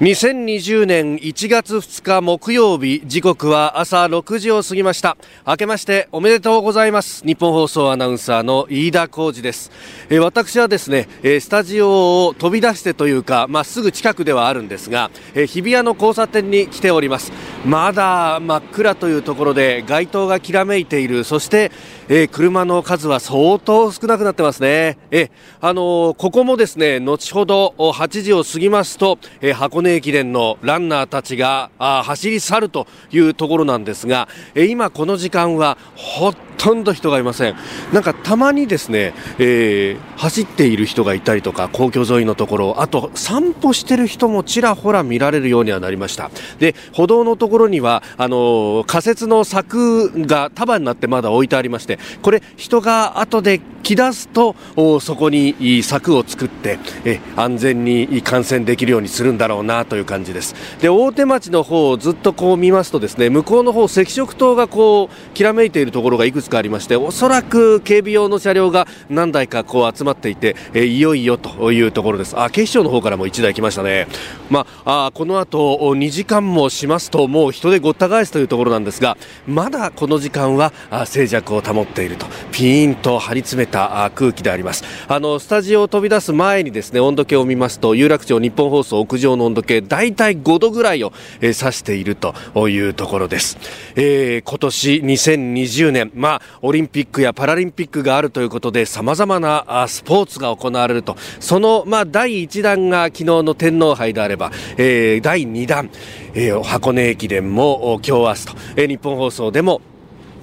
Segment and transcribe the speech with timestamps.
[0.00, 5.16] 2020年1月2日木曜日時刻は朝6時を過ぎました。
[5.46, 7.24] 明けましておめでとうございます。
[7.24, 9.72] 日本放送アナウンサーの飯田浩二です、
[10.10, 11.08] え、私はですね、
[11.40, 17.32] スタジオを飛び出してというかまあ、すぐ近くではあるんですが、日比谷の交差点に来ております。
[17.64, 21.24] まだ真っ暗というところで街灯がきらめいている。
[21.24, 21.72] そして、
[22.08, 24.96] えー、車の数は相当少なくなってますね。
[25.10, 25.30] え
[25.60, 37.56] あのここもですね後ほど8時を過ぎますと、え箱根駅伝のランナーたちが走り去るというところなんですが、今この時間はほとんど人がいません。
[37.92, 46.30] なんかたまにですね、えー、走っている人がいたりとか皇居沿いのところあと散歩してる人もちらほら見られるようにはなりました。
[46.58, 54.56] で歩道のところにはあの仮設の柵が束になってまだ置いてありましてこれ人が後で来だすと
[55.00, 60.54] そこに柵を作ってえ安全に観戦できるようにするんだろうなという感じです。
[60.80, 72.38] で大手町の方をずっとこう見ますとですね向こうの方赤色灯がこうきらめいているところがいくつつかありましておそらく警備用の車両が何台かこう集まっていて、えいよいよというところです。
[72.38, 74.06] あ警視庁の方からも1台来ましたね、
[74.50, 80.72] まあ、あこの後2時間もしますともう人でごった返すというところなんですがまだこの時間は
[81.06, 82.26] 静寂を保っていると。
[82.52, 84.84] ピーンと張り詰めた空気であります。
[85.08, 92.34] あのスタジオを飛び出す前にですね温度計を見ますと有楽町日本放送屋上の温度計大体5度ぐらいを、え指していると
[92.68, 93.58] いうところです、
[93.94, 105.90] えー、今年2020年まあオリンピックやパラリンピックがあるということでさまざまなスポーツが行われるとその、まあ、第1弾が昨日の天皇杯であれば、えー、第2弾、
[106.34, 109.80] えー、箱根駅伝も今日明日と、えー、日本放送でも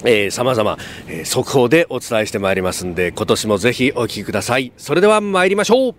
[0.05, 0.77] えー、様々、
[1.07, 4.73] えー、速報でお伝えしてまいりますんで、今年もぜひお聞きください。
[4.77, 5.95] それでは参りましょう。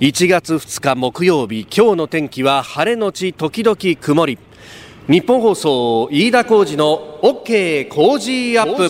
[0.00, 4.38] 1月2日木曜日、今日の天気は晴れのち時々曇り。
[5.08, 8.88] 日本放送飯田浩二の OK 工事アップ。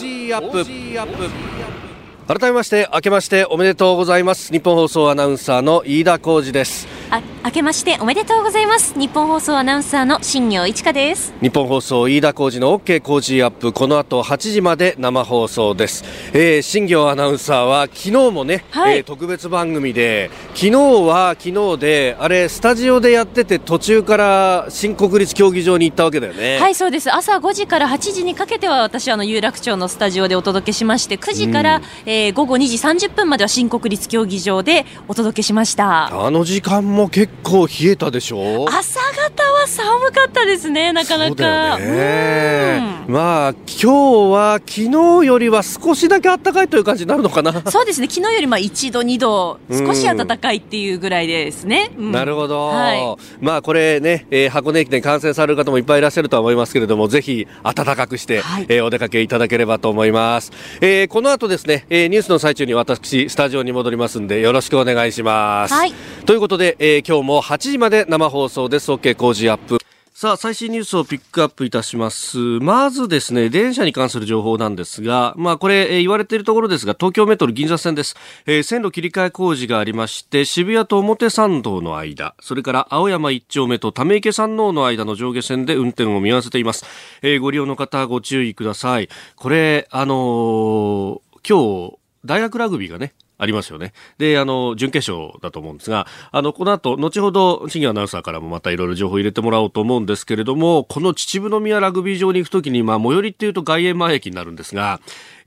[2.26, 4.53] 改めまして明けましておめでとうございます。
[4.53, 6.87] 日本放送アナウンサーの飯田浩二です。
[7.12, 8.97] あ明けましておめでとうございます。
[8.97, 11.34] 日本放送アナウンサーの新業一華です。
[11.41, 13.72] 日本放送飯田浩二の OK 工事アップ。
[13.72, 26.59] この後8時まで生放送です、えー、新業アナウンサーは昨日もね、はい、えー、特別番組で昨日は昨日であれスタジオでやってて途中から新国立競技場に行ったわけだよね。
[26.60, 27.12] はいそうです。
[27.12, 32.76] 朝5時から8時にかけては私あの有楽町のスタジオでお届けしまして9時から、うん、えー、午後2時
[33.06, 36.06] 30分までは新国立競技場でお届けしました。
[36.06, 38.66] あの時間も結構冷えたでしょ？
[38.69, 47.71] 朝方は寒かったですねなかなか、ね、まあ今日は昨日よりは少しだけ暖かいという感じになるのかな？
[47.71, 65.93] そうですね昨日よりまあ1度2度少し暖かいっていうぐらいですね、うん、なるほど、はい、まあこれね、えー、箱根駅伝観戦される方もいっぱいいらっしゃるとは思いますけれどもぜひ暖かくして、はい、えー、お出かけいただければと思います、えー、この後ですね、えー、ニュースの最中に私スタジオに戻りますんでよろしくお願いします、はい、
[66.27, 69.78] ということで、えー、今日も8時まで生放送です OK 工事アップ
[70.12, 72.37] さあ、最新ニュースをピックアップいたします。
[72.37, 78.17] まずですね、電車に関する情報なんですが、まあこれ、えー、言われているところですが、東京メトロ銀座線です。
[78.45, 86.84] えー、線路切り替え工事がありまして、渋谷と表参道の間、それから青山一丁目と溜池山王の間の上下線で運転を見合わせています。
[87.23, 89.09] えー、ご利用の方ご注意ください。
[89.37, 93.95] これ、あのー、今日、大学ラグビーがね、ありますよね。
[94.19, 105.00] で、あの、準決勝だと思うんですが、あの、この後、後ほど、新アナウンサーからもまたいろいろ情報を入れてもらおうと思うんですけれども、この秩父宮ラグビー場に行くときに、まあ、最寄りっていうと外苑前駅になるんですが、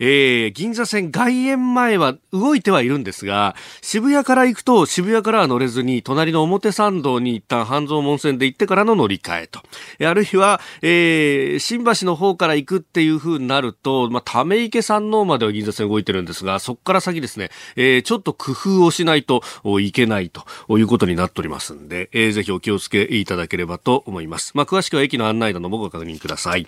[0.05, 9.61] えー、銀座線外苑前は動いてはいるんですが、渋谷から行くと渋谷からは乗れずに、隣の表参道に一旦半蔵門線で行ってからの乗り換えと。
[10.05, 19.41] あるいは、えー、新橋の方から行くっていう風になると、まあ、ため池山王までは銀座線動いてるんですが、そこから先ですね、えー、ちょっと工夫をしないと
[19.79, 20.43] いけないと
[20.77, 24.51] いうことになっておりますんで、えー、ぜひお気をつけいただければと思います。
[24.53, 26.67] まあ、詳しくは駅の案内などもご確認ください。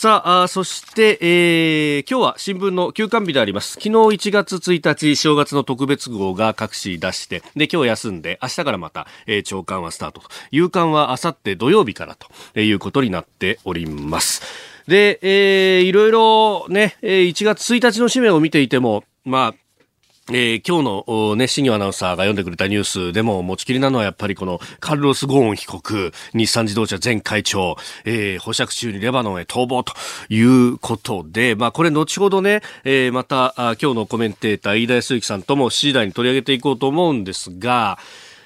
[0.00, 3.72] さあ、そして、えー、今日は新聞の休刊日であります。
[3.72, 10.28] 昨日1月1日、正月の特別号が各紙出して、で、今日休んで、明日からまた、えー、朝刊はスタートと。
[10.52, 14.40] 夕刊はあさって土曜日からということになっております。
[14.88, 19.54] で、えー、いろいろね、1月1日の紙面を見ていても、まあ、
[20.32, 29.92] えー、今日の、ね、新業アナウンサーが読んでくれたニュースでも持ちきりなのはやっぱりこのカルロス・ゴーン被告、日産自動車前会長、えー、保釈中にレバノンへ逃亡と
[30.28, 37.98] いうことで、まあこれ後ほどね、えー、また今日のコメンテーター飯田康之さんとも7時台に取り上げていこうと思うんですが、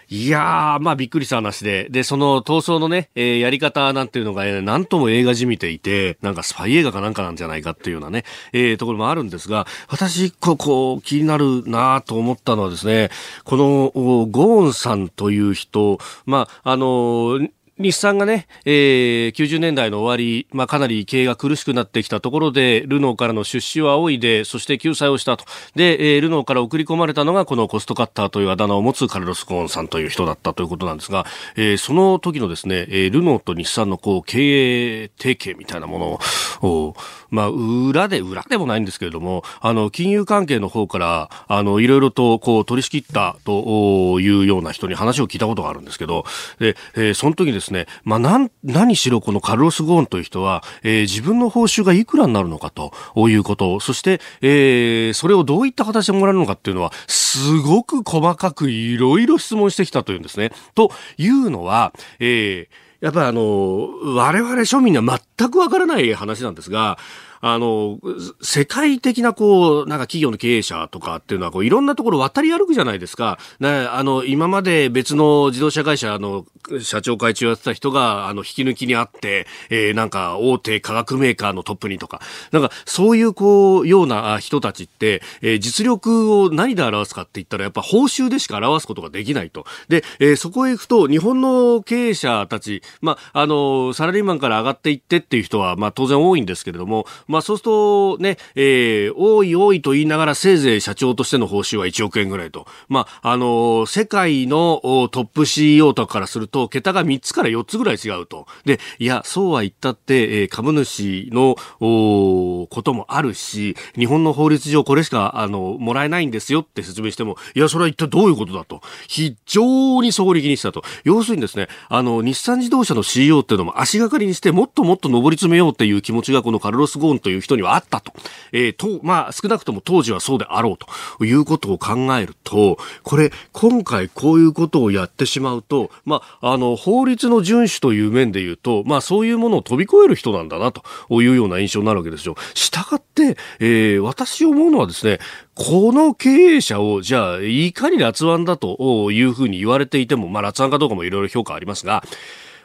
[0.08, 13.10] いやー、まあびっくりした話で、で、その逃走のね、えー、やり方なんていうのが、えー、なんとも映画じみていて、なんかスパイ映画かなんかなんじゃないかっていうようなね、えー、ところもあるんですが、私、ここ、気になるなと思ったのはですね、
[13.44, 17.40] この、ゴーンさんという人、まあ、あの
[17.76, 25.44] 日産がね、えー、90年代の終わり、まあ、かなり経営が苦しくなってきたところで、ルノーからの出資を仰いで、そして救済をしたと。
[25.74, 31.26] で、えー、ルノーから送り込まれたのが、このコストカッターというあだ名を持つカルロス・コーンさんという人だったということなんですが、
[31.56, 36.20] えー、その時のですね、えー、ルノーと日産のこう、経営提携みたいなも
[36.62, 36.94] のを、
[37.30, 46.24] まあ、裏で、裏でもないんですけれども、あの、金融関係の方から、あの、いろいろと、こう、取り仕切ったというような人に話を聞いたことがあるんですけど、
[46.60, 52.92] で、えー、その時ですですね、まあ、なん、何しろこのカルロス・ゴーンという人は、えー、自分の報酬がいくらになるのかと
[53.28, 60.52] いうことそして、えー、それをどういった形でもらえるのかっていうのは、すごく細かくいろいろ質問してきたというんですね。
[60.74, 66.98] というのは、えー、やっぱりあの、我々庶民には全くわからない話なんですが、
[67.46, 67.98] あの、
[68.40, 73.38] 世界的なこう、なんか企業の経営者とかっていうのは、こう、いろんなところ渡り歩くじゃないですか。
[73.60, 76.46] ね、あの、今まで別の自動車会社の
[76.80, 89.66] 社長会長やってた人が、あの、引き抜きにあって、えー、なんか、大手化学メーカーのトップにとか、なんか、そういうこう、ような人たちって、えー、実力を何で表すかって言ったら、やっぱ報酬でしか表すことができないと。
[89.88, 102.66] で、えー、そこへ行くと、日本の経営者たち、まあ、の、サラリーマンから上がっていってっていう人は、まあ、当然多いんですけれども、ままあそうするとね、えー、多い多いと言いながらせいぜい社長としての報酬は1億円ぐらいと。
[102.88, 108.46] まあ、あのー、世界のトップ CEO とかからすると、桁が3つから4つぐらい違うと。
[108.64, 118.80] で、いや、そうは言ったって、えー、株主の、おこともあるし、日本の法律上これしか、あの、もらえないんですよって説明しても、いや、それは一体どういうことだと。
[119.08, 120.82] 非常に総力にしたと。
[121.02, 128.12] 要するにですね、あの、日産自動車の CEO っていうのも足がかりにして、もっともっと上り詰めようっていう気持ちがこのカルロス・ゴーンという人にはあったと。
[128.52, 130.78] えー、と、まあ、少なくとも当時はそうであろう
[131.18, 140.82] ということを考えると、これ、今回こういうことをやってしまうと、まあ、あの、法律の遵守という面で言うと、まあ、そういうものを飛び越える人なんだな、と
[141.22, 142.36] いうような印象になるわけですよ。
[142.54, 145.18] したがって、えー、私思うのはですね、
[145.54, 152.04] この経営者を、じゃあ、いかに辣腕だというふうに言われていても、まあ、辣腕かどうかもいろいろ評価ありますが、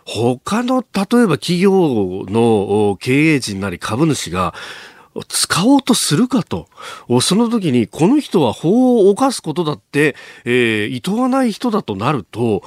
[0.09, 4.55] 他の、例えば企業の経営陣なり株主が、
[5.27, 6.67] 使おうとするかと。
[7.21, 10.15] その時に、この人は法を犯すことだって、
[10.45, 12.63] えー、厭わない人だとなると、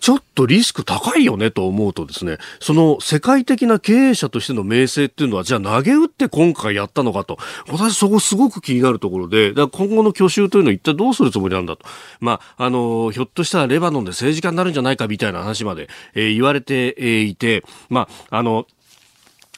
[0.00, 7.38] ちょっとリスク高いよねと思うとですね、その世界的な経営者としての名声っていうのは、じゃあ投げ打って今回やったのかと。
[7.68, 11.84] 私そこすごく気になるところで、だから今後の去就というのは一体どうするつもりなんだと。
[12.20, 18.66] まあ、あの、ひょっとしたらレバノンで政治家になるんじゃないかみたいな話まで、えー、言われて、えー、いて、まあ、あの、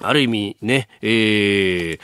[0.03, 2.01] ある意味ね、えー、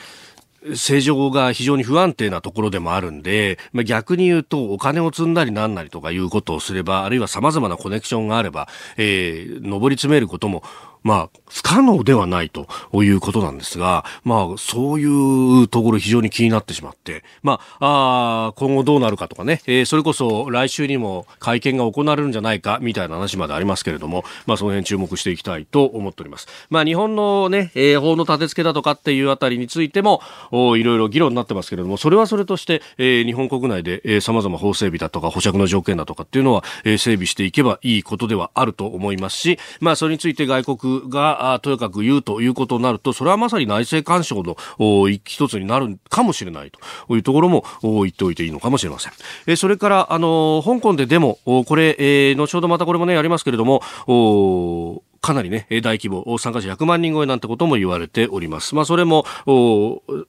[0.63, 8.67] 政情が非常に不安定なところでもあるんで、まあ、逆に言うとお金を積んだりなんなりとかいうことをすれば、あるいは様々なコネクションがあれば、
[8.97, 10.63] えー、上り詰めることも
[11.03, 26.47] まあ、不可能ではないということなんですが、まあ、そういうところ非常に気になってしまって、まあ、あ今後どうなるかとかね、えー、それこそ来週にも会見が行われるんじゃないかみたいな話までありますけれども、まあ、その辺注目していきたいと思っております。
[26.69, 44.55] まあ、日本のね、えー、法の立て付けだとかっていうあたりについても、おいろいろ議論になってますけれども、それはそれとして、えー、日本国内で、えー、様々法整備だとか保釈の条件だとかっていうのは、えー、整備していけばいいことではあると思いますし、まあ、それについて外国がとにかく言うということになると、それはまさに内政干渉の
[45.23, 49.13] 一つになるかもしれないというところも言っておいていいのかもしれません。
[49.45, 53.81] えそれから、あの、香港でデモ、これ、えー、後ほどまたこれもね、やりますけれども、
[55.21, 58.75] かなりね、大規模、参加者100万人超えなんてことも言われております。
[58.75, 59.25] まあ、それも、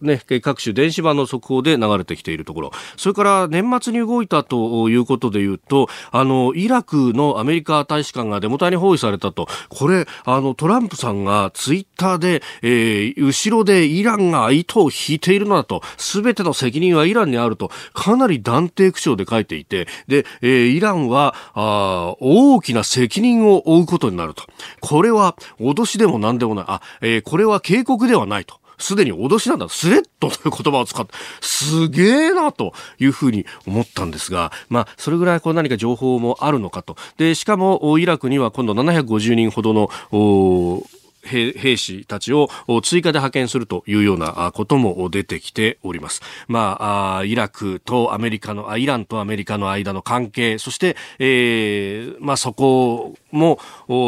[0.00, 2.72] ね、各種電子版の速報で流れてきているところ。
[2.96, 9.48] それから年末に動いたということで言うと、あの、イラクのアメリカ大使館がデモ隊に包囲されたと。
[9.68, 24.44] これ、あの、トランプさんがツイッターで、えー、後ろでイランが糸を引いているのだと、すべての責任はイランにあると、かなり断定口調で書いていて、で、えー、イランは、あ大きな責任を負うことになると。
[24.80, 26.64] これは脅しでも何でもない。
[26.68, 28.56] あ、えー、これは警告ではないと。
[28.78, 29.68] すでに脅しなんだ。
[29.68, 36.96] スレッドという言葉を使って、すげえなというふうに思ったんですが、まあ、それぐらいこう何か情報もあるのかと。
[37.16, 39.90] で、しかも、イラクには今度750人ほどの、
[41.22, 42.48] 兵士たちを
[42.82, 46.22] 追加で派遣するというようなことも出てきております。
[46.46, 53.58] まあ、イラクとアメリカの、イランとアメリカの間の関係、そして、えー、まあそこも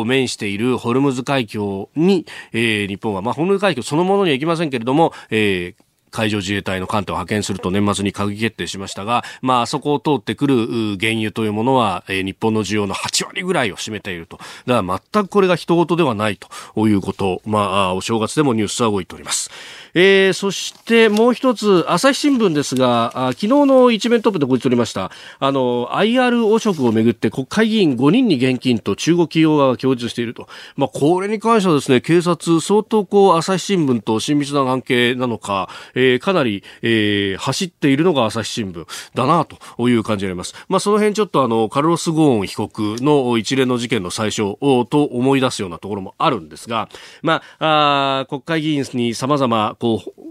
[0.04, 14.38] 面しているホルムズ海峡に、えー、日本は、まあホルムズ海峡そのものには行きませんけれども、えー海上自衛隊の艦艇を派遣すると年末に閣議決定しましたが、まあ、そこを通ってくる原油というものは、えー、日本の需要の8割ぐらいを占めていると。
[14.66, 19.50] だから全くこれが人事ではないということ、まあ、お正月でもニュースは動いております。
[19.94, 30.48] えー、そしてもう一つ、朝日新聞ですが、あ昨日の一面トップで報じておりました、あの、IR 汚職をめぐって国会議員5人に現金と中国企業側が供述していると。
[30.76, 40.54] まあ、これに関してはですね、警察、相当こう、朝日新聞と親密な関係なのか、ー、かなり、えー、走っているのが朝日新聞だなという感じになります。
[40.68, 46.88] まあ、その辺ちょっとあの、カルロス・ゴーン被告の一連の事件の最初と思い出すようなところもあるんですが、
[47.22, 50.30] まあ、あ国会議員に様々、こう、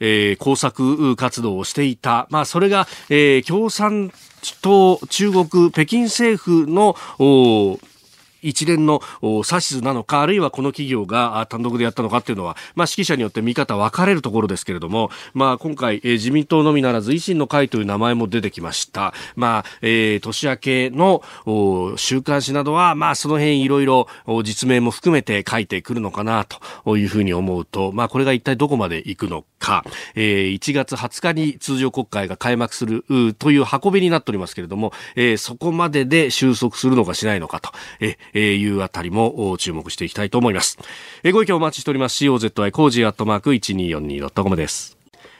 [0.00, 2.26] えー、工作活動をしていた。
[2.30, 4.12] まあ、それが、えー、共産
[4.60, 6.96] 党、中国、北京政府の、
[8.48, 19.12] 一連の指図なのか、あるいはこの企業が単独でやったのかっていうのは、まあ、指揮者によって見方分かれるところですけれども、まあ、今回、え、自民党のみならず維新の会という名前も出てきました。
[19.34, 21.22] まあ、えー、年明けの
[21.96, 24.06] 週刊誌などは、まあ、その辺いろいろ
[24.44, 26.46] 実名も含めて書いてくるのかな
[26.84, 29.46] というふうに思うと、まあ、これが一体どこまで行くのか、
[30.14, 33.04] えー、1月20日に通常国会が開幕する
[33.38, 37.70] という運びになっておりますけれども、えー、そこまでで収束するのかしないのかと、
[38.00, 40.78] えー、いうあたりも注目していきたいと思います。
[41.22, 42.24] えー、ご意見お待ちしております。
[42.24, 44.95] COZY cozy アットマーク 1242.com です。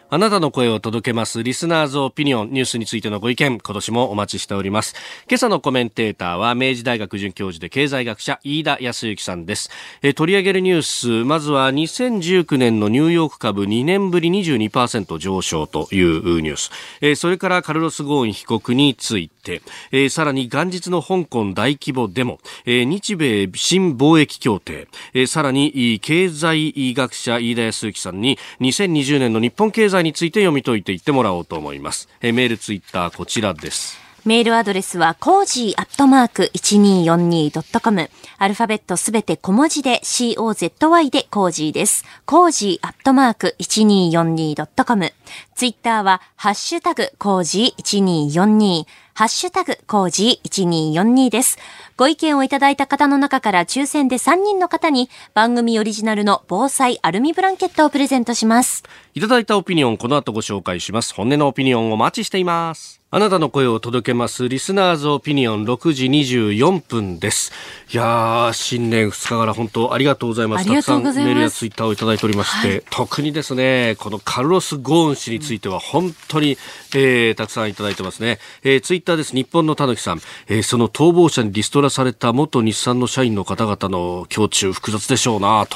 [0.08, 1.42] あなたの声を届けます。
[1.42, 4.94] リスナーズオピニオン、ニュースについてのご意見、今年もお待ちしております。
[5.28, 9.68] 今朝のコメンテーターは、明治大学准教授で経済学者、飯田泰之さんです。
[10.02, 16.70] え取り上げるニュース、まずは2019年のニューヨーク株2年ぶり22%上昇というニュース。
[17.00, 19.60] えそれからカルロス・ゴーン被告について、
[19.90, 32.08] えさらに元日の香港大規模デモ、え日米新貿易協定、えさらに経済学者、飯田泰之さんに2020年の日本経済について読み解いていってもらおうと思います。
[32.20, 34.06] えメール、ツイッター、こちらです。
[34.26, 38.10] メールアドレスは、コージーアットマーク 1242.com。
[38.38, 42.04] アルファベットすべて小文字で COZY で cozy です。
[42.24, 45.12] cozy アットマーク 1242.com。
[45.54, 48.84] ツイッターは、ハッシュタグコージー1242。
[49.14, 51.58] ハッシュタグ、コージー1242です。
[51.96, 58.84] ご意見をいただいた方の中から抽選で3人の方に番組オリジナルの防災アルミブランケットをプレゼントします。
[59.14, 61.14] いただいたオピニオン、この後ご紹介します。
[61.14, 63.00] 本音のオピニオンをお待ちしています。
[63.08, 67.52] あなたの声を届けますリスナーズオピニオン6時24分です。
[67.92, 70.66] いや新年2日から本当ありがとうございます。
[70.66, 76.58] たくさんメールやツイッターをいただいておりまして、はい、特にですね、このカルロス・ゴーン氏については本当に、
[76.96, 78.40] えー、たくさんいただいてますね。
[78.64, 79.34] えー、ツイッターです。
[79.34, 85.66] 日本のたぬきさん、えー、その逃亡者にリストラされた元日産の社員の方々の胸中複雑でしょうな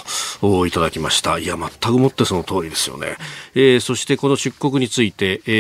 [0.41, 1.39] と、いただきました。
[1.39, 3.17] いや、全くもってその通りですよね。
[3.55, 5.51] えー、そしてこの出国について、え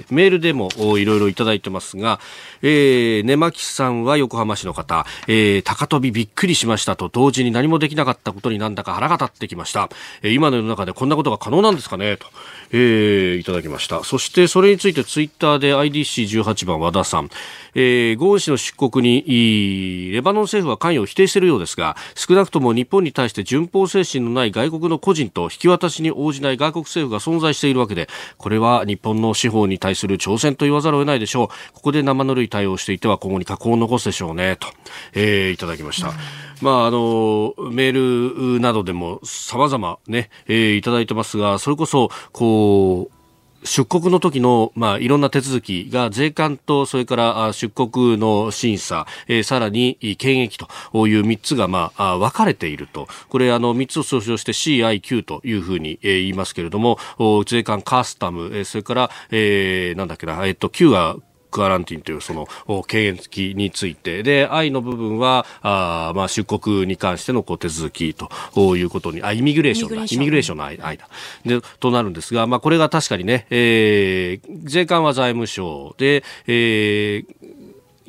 [0.00, 2.20] ー、メールでもいろいろいただいてますが、
[2.62, 9.88] えー、根巻さんは横浜市の方、えー、高飛びびっくりしましたと同時に何もできなかったことになんだか腹が立ってきました。
[10.22, 12.26] えー、今の世の中でこんなことが可能なんですかねと、
[12.72, 14.04] えー、いただきました。
[14.04, 17.30] そしてそれについてツイッターで IDC18 番和田さん、
[17.74, 28.08] えー、ゴーン氏の出国にレバノン政府は関与を否定しているようですが少なくとも日本に対して順法精神のない外国の個人と引き渡しに応じない外国政府が存在しているわけで
[28.38, 34.68] これは日本の司法に対する挑戦と言わざるを得ないでしょうここで生ぬるい対応をしていては今後に禍根を残すでしょうねと、
[35.12, 36.12] えー、いただきました。
[36.62, 43.16] まあ、あの、メールなどでも様々ね、えー、いただいてますが、それこそ、こう、
[43.66, 50.58] 出国の時の、まあ、いろんな手続きが税関と、それから出国の審査、えー、さらに検疫
[50.92, 53.08] という3つが、まあ、分かれていると。
[53.28, 56.98] これ、あの、3つを総称して CIQ というふうに、えー、言いますけれども、
[57.46, 61.16] 税関カスタム、えー、それから、えー、なんだっけな、えっ、と、Q が
[61.56, 62.46] クアランティンというその
[62.82, 64.22] 検疫について。
[64.22, 70.04] で愛の部分はあ、まあ、出国に関してのこう手続きということにあイミグレーションだ。
[70.04, 71.08] イミグレーションの間。
[71.46, 77.55] でとなるんですが、まあ、これが確かにね、えー、税関は財務省で、えー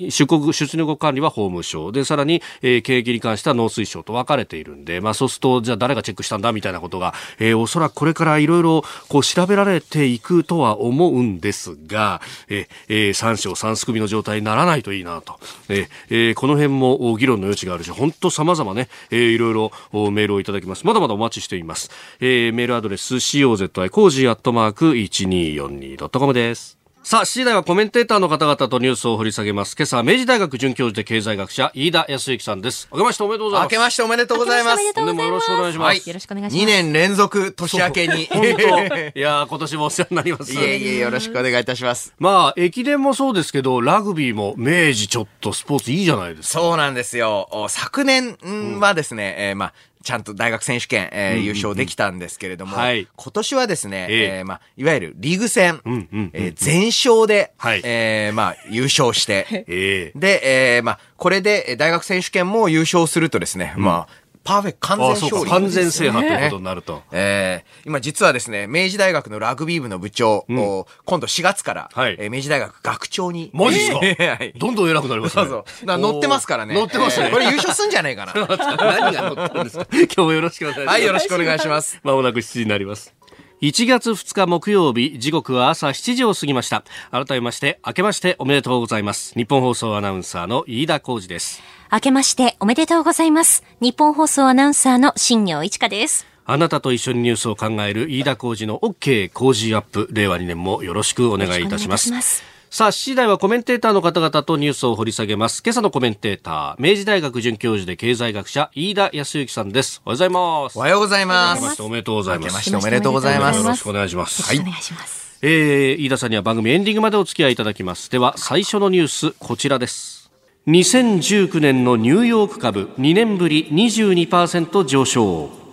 [0.10, 15.39] 出国、出入国管理は法務省で、さらに、えー、経営に関しては農水省と分かれているんで、まあそうすると、じゃあ誰がチェックしたんだみたいなことが、えー、おそらくこれからいろいろこう調べられていくとは思うんですが、えー、三者三すくみの状態にならないといいなと。
[15.70, 19.72] えー、この辺も議論の余地があるし、本当様々ね、えー、いろいろ
[20.12, 20.86] メールをいただきます。
[20.86, 21.89] まだまだお待ちしています。
[22.20, 26.87] えー、メールアドレス COZY cozy アットマーク 1242.com です。
[27.08, 29.78] さあ、7時台はコメンテーターの方々とニュースを掘り下げます。
[29.78, 32.90] 今朝、明治大学准教授で経済学者、飯田泰之さんです。
[32.92, 33.64] 明けましておめでとうございます。
[33.64, 34.94] 明けましておめでとうございます。
[34.94, 35.88] 本年もよろしくお願いします。
[35.88, 36.64] はい、よろしくお願いします。
[36.66, 38.26] 2年連続年明けに。
[38.26, 39.20] 本当。
[39.20, 40.54] いや今年もお世話になります。
[40.54, 42.14] いえいえ、よろしくお願いいたします。
[42.20, 46.60] まあ、駅伝もそうですけど、ラグビーも明治ちょっとスポーツいいじゃないですか。
[46.60, 47.48] そうなんですよ。
[47.70, 48.36] 昨年
[48.82, 49.74] はですね、うん、えー、まあ、
[50.08, 67.04] ちゃんと大学選手権、えー、優勝できたんですけれども、はい、今年はですね、えー、えー、まあ、いわゆるリーグ戦、うんうんえー、全勝で、はい、えー、まあ、優勝して、 えー、で、えー、まあ、これで大学選手権も優勝するとですね、うん、まあ、パーフェクト完全勝利、完全制覇ということになると。
[67.12, 70.56] ええー、今実はですね、明治大学のラグビー部の部長、うん、
[71.04, 73.51] 今度4月から、はい、えー、明治大学学長に。
[73.54, 75.44] マジですか、 はい、どんどん偉くなりますね。
[75.44, 75.98] そうそう。
[75.98, 76.75] 乗ってますからね。
[76.75, 78.34] 乗ってますね、えー、これ優勝すんじゃねえかな。
[78.77, 79.86] 何が乗ったんですか？
[79.92, 80.88] 今日もよろしくお願いします。
[80.88, 82.00] はい、よろしくお願いします。
[82.04, 83.17] まもなく7時になります。
[83.60, 86.84] 1月2日木曜日、時刻は朝7時を過ぎました。
[87.10, 89.34] 改めまして、明けましておめでとうございます。
[89.34, 91.64] 日本放送アナウンサーの飯田浩二です。
[91.92, 93.64] 明けましておめでとうございます。
[93.82, 96.28] 日本放送アナウンサーの新業一華です。
[96.46, 100.08] あなたと一緒にニュースを考える飯田浩二の OK 工事アップ。
[100.12, 102.57] 令和2年もよろしくお願いいたします。
[102.70, 105.64] さあ、7時台はコメンテーターの方々とニュースを掘り下げます。
[105.64, 110.02] 今朝のコメンテーター、明治大学准教授で経済学者、飯田康之さんです。
[110.06, 110.78] おはようございます。
[110.78, 111.82] おはようございます。
[111.82, 112.54] おめでとうございます。
[112.54, 113.58] ましておめでとうございます。
[113.58, 114.44] よろしくお願いします。
[114.44, 114.60] はい。
[114.60, 115.38] お願いします。
[115.42, 118.12] えー、飯田さんには番組エンディングまでお付き合いいただきます。
[118.12, 120.30] では、最初のニュース、こちらです。
[120.68, 125.67] 2019年のニューヨーク株2年ぶり22%上昇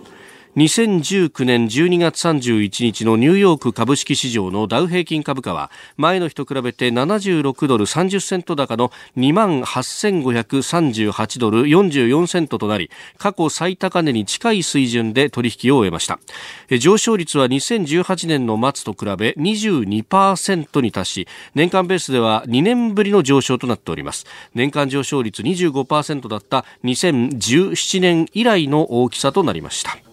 [0.55, 16.19] 2019年12月31日のニューヨーク株式市場のダウ平均株価は前の日と比べて76ドル30セント高の2万8538ドル44セントとなり過去最高値に近い水準で取引を終えました。
[16.79, 24.25] 上昇率は2018年の末と比べ22%に達し年間ベースでは2年ぶりの上昇となっております。
[24.53, 30.04] 年間上昇率25%だった2017年以来の大きさとなりました。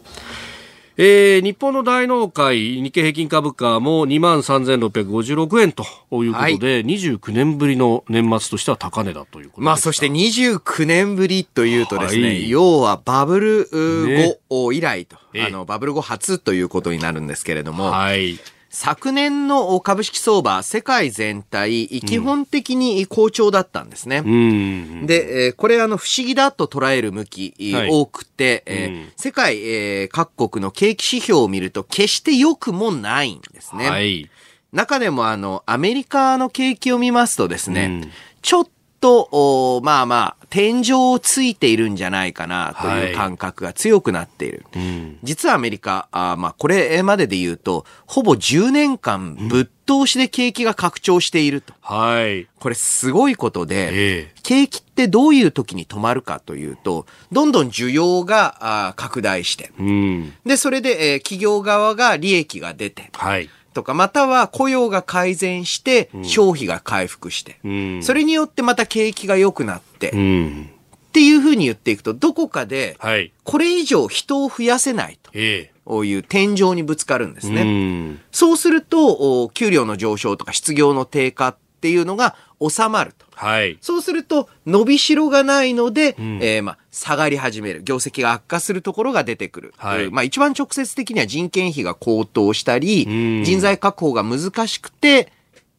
[0.96, 18.38] えー、日本の大納会、日経平均株価も2万3656円ということで、はい、29年ぶりの年末としては高値だということまあ、そして29年ぶりというとですね、はい、要はバブル後以来と、ね、あの、バブル後初ということになるんですけれども、はい。
[18.74, 24.22] 昨年の株式相場、世界全体、基本的に好調だったんですね。
[24.24, 27.54] うん、で、これあの不思議だと捉える向き、
[27.90, 33.90] 多くて、えー、世界、えー、各国の景気指標を見ると決して良くもないんですね。
[33.90, 34.30] はい、
[34.72, 38.68] 中でもあの、アメリカの景気を見ますとですね、うん、ちょっ
[39.02, 44.64] と、まあまあ、天井をついているんじゃないかなという感覚が強くなっている。
[44.72, 51.74] はいうん、実はアメリカ、あまあこれまでで言うと、ほぼ10年間ぶっ通しで景気が拡張していると。
[51.80, 52.46] はい。
[52.60, 63.50] これすごいことで、えー、景気ってどういう時に止まるかというと、どんどん需要があ拡大して、うん、で、それで、えー、企業側が利益が出て、はい。
[63.72, 70.70] とか、または雇用が改善して、消費が回復して、うん、それによってまた景気が良くなって、うん、
[71.08, 72.96] っていうふうに言っていくと、どこかで、
[73.44, 75.36] これ以上人を増やせないと。
[75.36, 77.62] いう天井にぶつかるんですね。
[77.62, 82.36] うん、そうすると、給料の上昇とか失業の低下っていうのが
[82.68, 83.26] 収まると。
[83.34, 83.78] はい。
[83.80, 87.82] そうすると、伸びしろがないので、うん、えー、まあ、下がり始める。
[87.82, 89.74] 業績が悪化するところが出てくる。
[89.76, 90.10] はい。
[90.10, 93.04] まあ、一番直接的には人件費が高騰したり、
[93.44, 95.32] 人材確保が難しくて、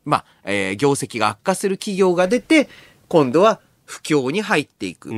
[0.05, 2.69] まあ、えー、業績が悪化する企業が出て、
[3.07, 5.09] 今度は不況に入っていく。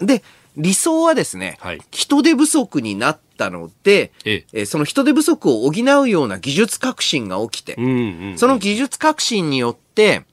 [0.00, 0.22] で、
[0.56, 10.24] 理想はですね、はい、人手不足になったので、ええその人手不足を補うような技術革新が起きて、うんうんうん、その技術革新によって、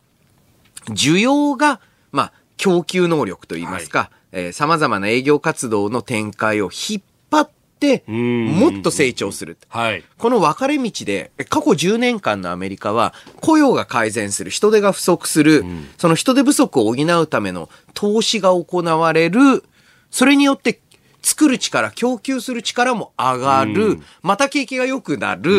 [0.91, 1.79] 需要が、
[2.11, 4.09] まあ、供給能力といいますか、はい。
[4.31, 9.57] えー、様々な営業活動の展開を引っ張って、もっと成長する。
[9.67, 15.65] はい、この分かれ道で、過去10年間のアメリカは、雇用が改善する、人手が不足する、
[15.97, 19.63] その人手不足を補うための投資が行われる、
[20.09, 20.79] それによって
[21.25, 25.41] 作る力、供給する力も上がる、うん、また景気が良くなる。
[25.43, 25.49] と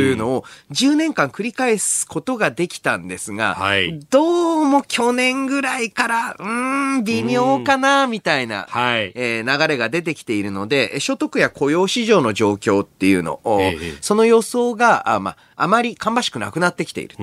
[0.00, 17.16] いうのを10年間繰り返すことができたんですが、はい、どうも去年ぐらいから、うん、微妙かな、みたいな、はい、えー、流れが出てきているので、所得や雇用市場の状況っていうのを、えー、その予想が、あまあ、あまり芳しくなくなってきている。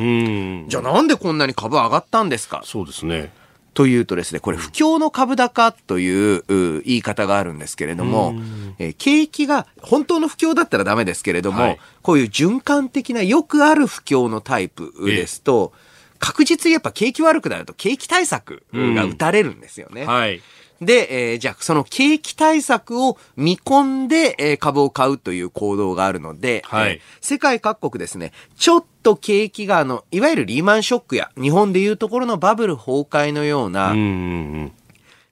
[0.67, 2.61] じゃあなんでこんなに株上がったんですか？
[2.65, 3.31] そうですね。
[3.73, 6.43] というとですね、これ不況の株高という
[6.83, 8.35] 言い方があるんですけれども、
[8.77, 15.73] えー、景気が本当の不況だったらダメですけれども、はい、こういう循環的なよくある不況のタイプですと、
[16.19, 20.05] 確実にやっぱ景気悪くなると景気対策が打たれるんですよね。
[20.05, 20.41] はい。
[20.81, 34.09] で、えー、じゃあ、その景気対策を見込んで、えー、株を買うという行動があるので、はい、えー、世界各国ですね、ちょっと景気が、あの、いわゆるリーマンショックや、日本でいうところのバブル崩壊のような、うんうんう
[34.65, 34.71] ん。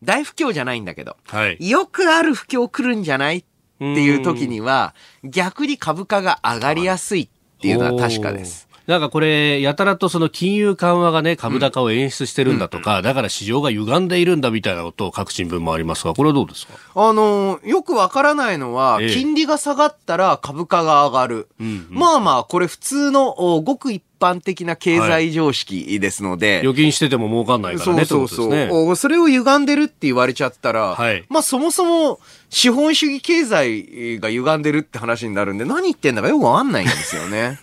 [0.04, 3.38] 大不況じゃないんだけど、はい、よくある不況来るんじゃない？
[3.38, 3.44] っ
[3.80, 8.68] ていう時には、逆に株価が上がりやすいっていうのは確かです。
[8.88, 16.74] なんかこれ、やたらとその金融緩和がね、株高を演出してるんだとか、うん、だから市場が歪んでいるんだみたいなことを書く新聞もありますが、これはどうですか？
[16.96, 21.48] あの、よくわからないのは、ええ、金利が下がったら株価が上がる。
[21.60, 28.06] うんうん、まあまあ、これ普通のごく一般的な経済常識ですので、はい、預金してても儲かんないからね。
[28.06, 28.90] そうそうそう。
[28.90, 37.60] ね、それを歪んでるって言われちゃったら、はい、まあそもそも資本主義経済が歪んでるって話になるんで、何言ってんだかよくわかんないんですよね。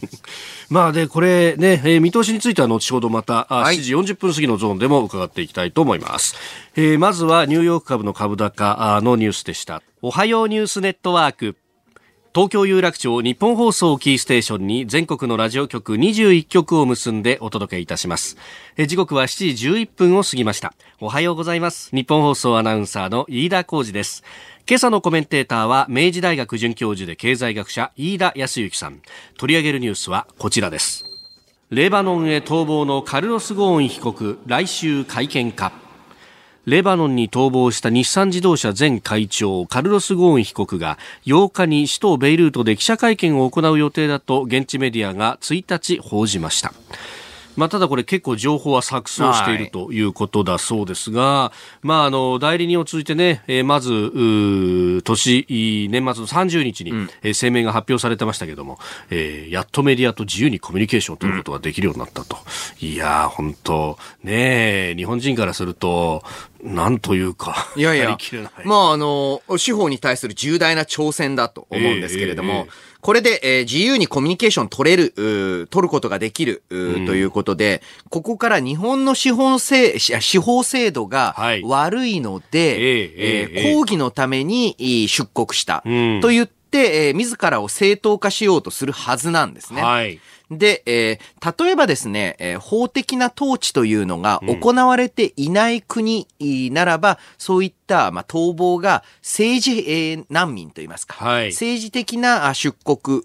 [0.70, 6.36] まあで、これね、えー、見通しについては後ほどまた、はい、7時40分過ぎのゾーンでも伺っていきたいと思います。
[6.76, 9.82] えー、まずはニューヨーク株の株高のニュースでした。
[10.02, 11.56] おはようニュースネットワーク。
[12.38, 18.36] 東京有楽町日本放送キーステーションに全国のラジオ局21局を結んでお届けいたします。
[18.86, 20.72] 時刻は7時11分を過ぎました。
[21.00, 21.90] おはようございます。
[21.90, 24.22] 日本放送アナウンサーの飯田浩二です。
[24.68, 29.02] 今朝のコメンテーターは明治大学准教授で経済学者飯田康之さん。
[29.36, 31.06] 取り上げるニュースはこちらです。
[31.70, 35.87] レバノンへ逃亡のカルロス・ゴーン被告来週会見か。
[36.66, 46.72] レバノンに逃亡した日産自動車前会長カルロス・ゴーン被告が8日に首都ベイルートで記者会見を行う予定だと現地メディアが1日報じました。
[47.58, 58.78] まあ、ただこれ結構情報は錯綜しているということだそうですが、はい、まあ、あの、代理人を通じてね、えー、まず、年、年末の30日に、うん、えー、声明が発表されてましたけども、
[59.10, 62.36] えー、やっとメディアと自由にコミュニケーションを取ることができるようになったと。
[62.80, 66.22] うん、いやー、本当ね日本人からすると、
[66.62, 68.16] なんというか、いやいや、
[68.64, 84.74] まあ、あの、司法に対する重大な挑戦だと思うんですけれども、えーえーえーこれで、えー、自由にコミュニケーション取れる、取ることができる、うん、ということで、ここから日本の司法制、司法制度が悪いので、はい、えー、えー、抗議のために
[85.08, 89.82] 出国した、うん、と言って、えー、自らを正当化しようとするはずなんですね。
[89.82, 90.20] はい。
[90.50, 96.26] で、えー、例えばですね、えー、法的な統治というのが行われていない国
[96.72, 103.22] ならば、うん、そういった、まあ、逃亡が政治、えー、難民といいますか、はい、政治的な出国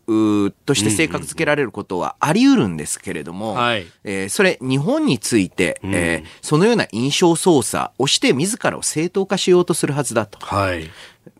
[0.66, 10.40] として性格付けられることはあり得るんですけれども、はい、えー、それ、日本について、うん、えー、そのような印象操作をして自らを正当化しようとするはずだと。
[10.40, 10.90] はい。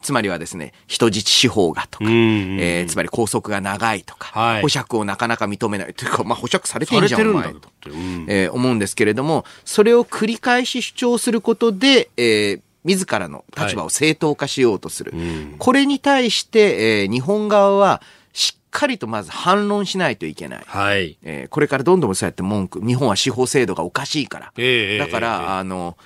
[0.02, 15.12] つまりはですね、人質司法がとか、えー、つまり拘束が長いとか、はい、保釈をなかなか認めないというか、まあ保釈されてんじゃん、お前と、うん、えー、思うんですけれども、それを繰り返し主張することで、えー、自らの立場を正当化しようとする。
[15.12, 15.22] はい、
[15.58, 18.02] これに対して、えー、日本側は、
[18.34, 20.64] しっかりとまず反論しないといけない。
[20.66, 21.18] はい。
[21.24, 24.54] えー、これからどんどんそうやって文句、日本は司法制度がおかしいから。
[24.58, 25.98] えー、だから、えー、あの、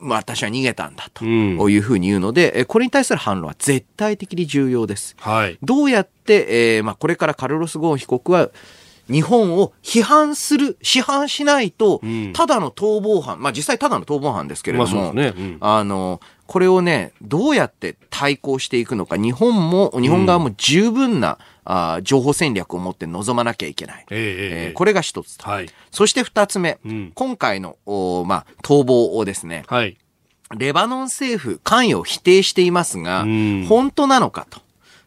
[0.00, 5.14] まあ、私は逃げたんだというふうに言うので、うん、これに対する反論は絶対的に重要です。
[5.18, 8.50] はい、どうやって、えーまあ、これからカルロス・ゴーン被告は
[9.10, 12.00] 日本を批判する、批判しないと、
[12.32, 15.34] ただの逃亡犯、まあ実際ただの逃亡犯ですけれども、ね。
[15.36, 24.04] うん、あの、これをね、どうやって対抗していくのか、日本も、日本側も十分な、あ情報戦略を持って臨まなきゃいけない。
[24.10, 25.48] えー、えー、これが一つと。
[25.48, 29.96] はい、そして二つ目、うん、今回の、おまあ、逃亡をですね、はい、
[30.54, 34.60] レバノン政府関与を否定していますが、うん、本当なのかと。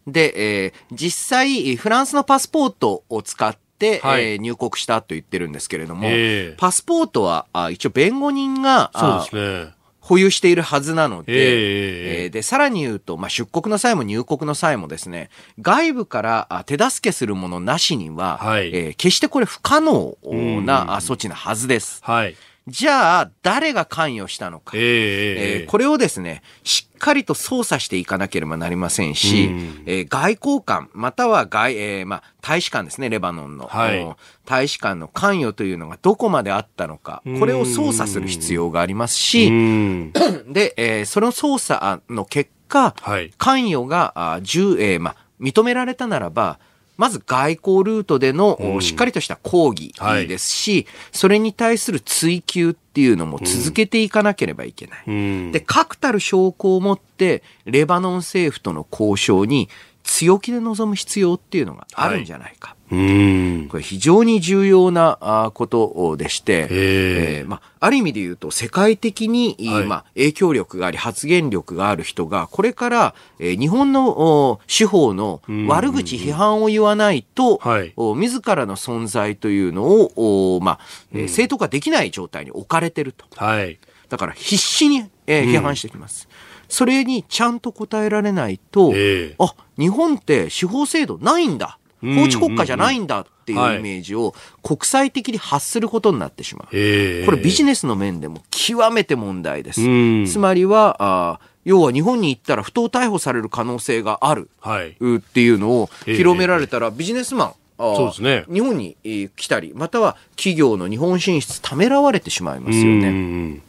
[0.08, 3.67] で、えー、実際、フランスのパスポートを使って、
[4.04, 9.78] はい、えー、入国したと言ってるんですけれども、えー、パスポートはあ一応弁護人がそうですね。
[10.08, 20.16] 保有しているはずなので、えー、えー、で、さらに言うと、まあ、出国の際も入国の際もですね、外部から手助けするものなしには、はい、えー、決してこれ不可能
[20.64, 22.00] な措置なはずです。
[22.04, 22.38] はい。
[22.68, 39.48] じゃあ、誰が関与したのか、えー、えー、これをですね、しっかりと操作していかなければなりませんし、うん、えー、外交官、または外、えー、まあ、大使館ですね、レバノンの、はい、大使館の関与というのがどこまであったのか、これを操作する必要がありますし、
[40.52, 46.60] で、えー、その操作の結果、はい、関与が、あ重、えー、まあ、認められたならば、
[46.98, 49.94] まず外交ルートでのしっかりとした抗議
[50.28, 55.04] ですし、はい、それに対する追及っていうのも続けていかなければいけない。
[55.08, 59.70] うん、で、確たる証拠を持って、レバノン政府との交渉に
[60.08, 62.76] 強気で臨む必要っていうのがあるんじゃないか。
[62.90, 62.98] はい。
[62.98, 63.68] うん。
[63.68, 80.80] これ非常に重要なことでして、えー、まあ、ある意味で言うと世界的に、はい、まあ、影響力があり発言力がある人がこれから、えー、日本の司法の悪口批判を言わないと、はい、自らの存在というのを、まあ、
[81.14, 83.26] えー、正当化できない状態に置かれてると。
[83.36, 86.30] はい、だから必死に、えー、批判してきます。
[86.70, 91.80] それにちゃんと答えられないと、えー、あ、日本って司法制度ないんだ。
[92.02, 96.68] 法治国家じゃないんだっていうイメージを国際的に発することになってしまう。
[96.68, 99.82] これビジネスの面でも極めて問題です。
[100.28, 108.46] つまりは、あ要は日本に行ったら不当逮捕される可能性があるっていうのを広められたらビジネスマン、そうですね。
[108.52, 108.96] 日本に
[109.36, 113.62] 来たり、または企業の日本進出ためらわれてしまいますよね。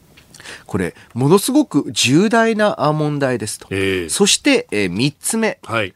[0.65, 3.67] これ、ものすごく重大な問題ですと。
[4.09, 5.59] そして、えー、3つ目。
[5.63, 5.93] はい。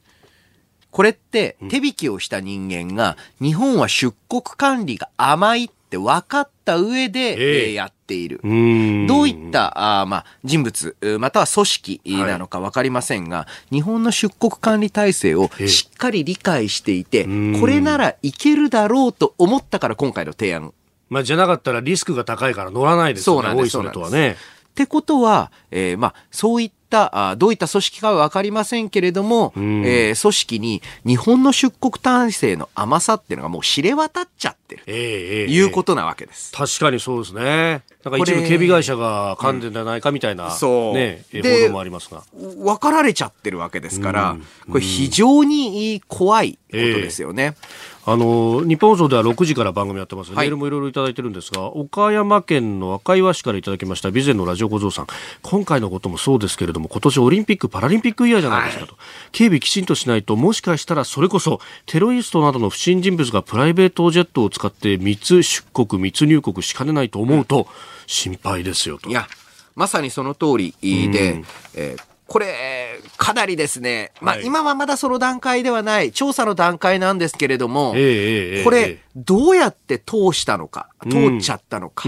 [0.94, 8.39] これって手引きをした人間が、日本は出国管理が甘いって分かった上で、えー、やっている。
[8.44, 17.24] どういったあ、まあ、人物、または組織なのか分かりませんが、はい、日本の出国管理体制をしっかり理解していて、
[17.60, 20.74] これならいけるだろうと思ったから今回の提案。
[21.13, 23.41] まあ、じゃなかったらリスクが高いから乗らないですよね。
[23.43, 23.69] そうなんです。
[23.69, 24.32] それとはね。
[24.32, 34.84] ってことは、えー、まあ、そういった、あどういった組織かはわかりませんけれども、うん、えー、組織に日本の出国体制の甘さっていうのがもう知れ渡っちゃってる。
[34.88, 36.52] えー、いうことなわけです。
[36.52, 37.84] 確かにそうですね。
[38.04, 40.93] なんか一部警備会社が噛んでんじゃないかみたいな、うん、そう。
[40.95, 42.23] ね、報道もありますが。
[42.34, 47.43] 分かられちゃってるわけですから、うん、これ非常に怖いことですよね。
[47.43, 55.08] えーあの日本放送では6時から番組やってます、はい、メールもいろいろいただいてるんですが岡山県の赤岩市からいただきました備前のラジオ小僧さん。
[55.42, 67.68] 今回のこともそうですけれども今年オリンピック・パラリンピックイヤーじゃないですかと、はい、警備きちんとしないともしかしたらそれこそテロリストなどの不審人物がプライベートジェットを使って密出国密入国しかねないと思うと
[68.08, 69.10] 心配ですよと。
[69.10, 69.28] いや
[69.76, 72.92] まさにその通りで、えーこれ、
[73.24, 82.04] かなりですね、まあ、今はまだその段階ではない、調査の段階なんですけれども、これ、どうやって通したのか、通っちゃったのか、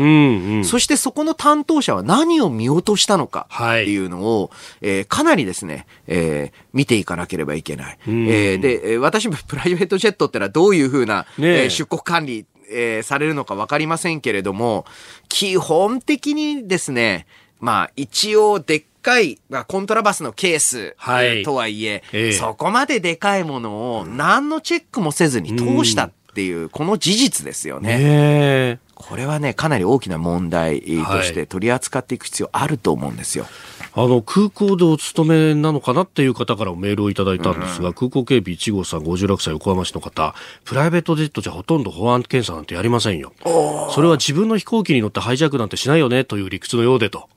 [0.63, 3.47] そしてそこの担当者は何を見落としたのか？
[3.49, 4.51] っていうのを、
[4.81, 7.97] えー、かなりですね、えー、見ていかなければいけない。
[8.07, 11.67] えー、で、私もプライベートジェットってのはどういうふうな、え。
[11.67, 14.85] ー、出国管理、えー、されるのかわかりませんけれども、
[15.29, 17.27] 基本的にですね、
[17.65, 28.79] まあ一応でっかい、まあ、コントラバスのケース、はい、とはいえ、えそこまででかいものを何のチェックもせずに通したっていう、この事実ですよね。
[28.93, 33.47] これはね、かなり大きな問題として取り扱っていく必要あると思うんですよ。
[33.93, 43.31] あの空港でお勤めなのかなっていう方からメールをいただいたんですが、うん、空港警備1号さん56歳横浜市の方プライベートジェットじゃほとんど保安検査なんてやりませんよ。
[43.43, 47.29] それは自分の飛行機に乗ってハイジャックなんてしないよねという理屈のようでと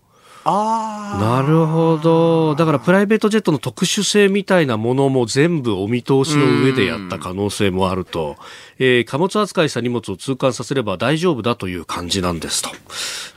[0.50, 2.54] なるほど。
[2.54, 8.36] だからプライベートジェットの特殊性みたいなものも全部お見通しの上でやった可能性もあると。
[8.80, 12.70] えー、貨物扱いした荷物を通関させれば大丈夫だという感じなんですと。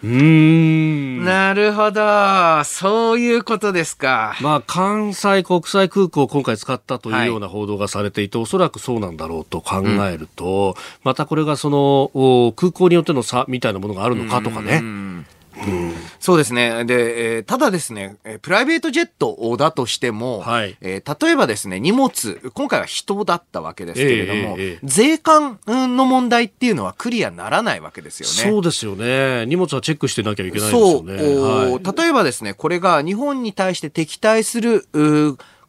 [0.03, 1.25] うん。
[1.25, 2.63] なるほど。
[2.63, 4.37] そういうことですか。
[4.41, 14.83] まあ、関西国際空港を今回使ったというような報道がされていて、はい、おそらくそうなんだろうと考えると、うん、またこれがその、空港によっての差みたいなものがあるのかとかね。
[16.19, 16.85] そうですね。
[16.85, 28.51] で、えー、ただですね、プライベートジェットだとしても、はい、えー、例えばですね、荷物、今回は人だったわけですけれども、えーえー、税関の問題っていうのはクリアならないわけですよね。
[28.51, 29.45] そうですよね。
[29.45, 31.17] 荷物はチェックしてなきゃいけないですよね。
[31.17, 34.85] そう、はい、例えばですね、これが日本に対して敵対する、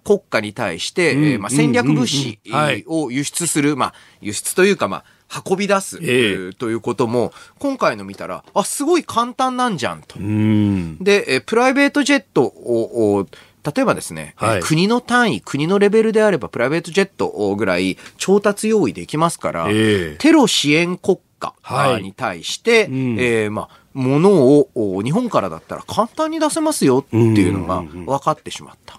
[0.05, 2.41] 国家に対して、うん、えー、まあ、戦略物資
[2.87, 5.05] を輸出する、まあ、輸出というか、まあ、
[5.47, 10.19] 運び出す、えー、ということも、今回の見たら、あ、すごい簡単なんじゃんと。
[10.19, 10.99] ん。
[10.99, 13.27] で、えプライベートジェットを、
[13.65, 21.55] 例えばですね、はい、国の単位、国のレベルであれば、プライベートジェットぐらい調達用意できますから、えー、テロ支援国家
[22.01, 24.31] に対して、はいうん、えー、まあ、もの
[24.75, 28.99] を日本からだったら簡単に出せますよっていうのが分かってしまった。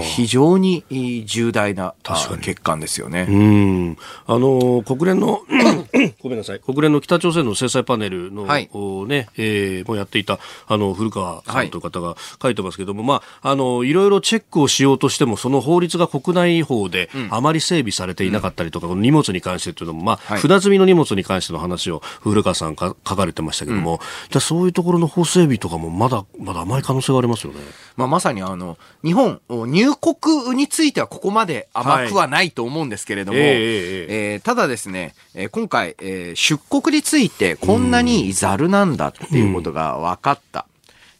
[0.00, 0.84] 非常に
[1.26, 3.96] 重大な欠陥ですよね。
[4.26, 5.42] あの国連の
[6.22, 6.60] ごめんなさい。
[6.60, 8.68] 国連の北朝鮮の制裁パネルの、はい、
[9.06, 23.98] ねえー、もやっていたあの古川さんという方が書いてますけども、はい、まああのいろいろチェックをしようとしてもその法律が国内法であまり整備されていなかったりとか、うん、荷物に関してというのもまあ、はい、船積みの荷物に関しての話を古川さんが書かれてましたけども、うん、
[24.30, 27.60] じゃそういうところの法整備とかもまだまだ甘い可能性がありますよね。
[27.96, 40.66] まあまさにあの日本入国についてはここまで甘くはないと思うんですけれども、はい、えー、えー、ただですね、えー、今回、えー、出国についてこんなにざるなんだっていうことが分かった。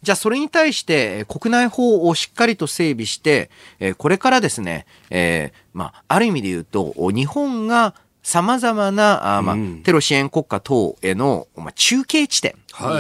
[0.03, 3.51] じゃあそれに対して国内法をしっかりと整備して、
[3.99, 12.55] これからですね、えー、まあ、ある意味で言うと、日本が様々な、あまあ、テロ支援国家等への、まあ、中継地点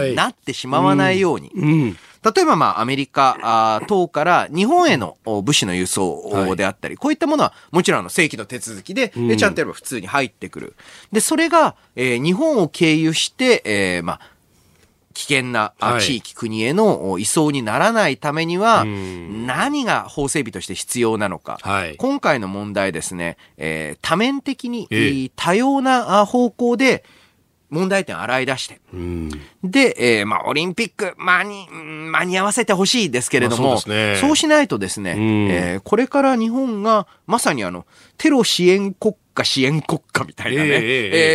[0.08, 1.96] になってしまわないように、はいうん。
[2.24, 10.76] 例えば、まあ、アメリカ等から日本への物資の輸送であったり、はい、こういったものはもちろん正規の手続きで、うん、ちゃんとやれば普通に入ってくる。
[11.10, 14.20] で、それが、えー、日本を経由して、えー、まあ、
[15.12, 21.58] 危険な地域、国への移送にならないためには、何が法整備として必要なのか。
[21.62, 27.04] はい、今回の問題ですね、えー、多面的に多様な方向で、
[27.72, 28.80] 問題点洗い出して。
[28.92, 29.30] うん、
[29.64, 37.86] で、えー、まあ、オリンピック、間に、間に合わせてほしいですけれども、そうね、そうしないとですね、うん、えー、これから日本が、まさにあの、
[38.18, 40.80] テロ支援国家支援国家みたいなね、えー、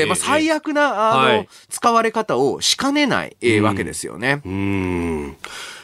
[0.01, 4.41] えー、まあ、最悪な、あの、はい、使われ方をしかねない、えー、わけですよね。
[4.45, 5.37] うん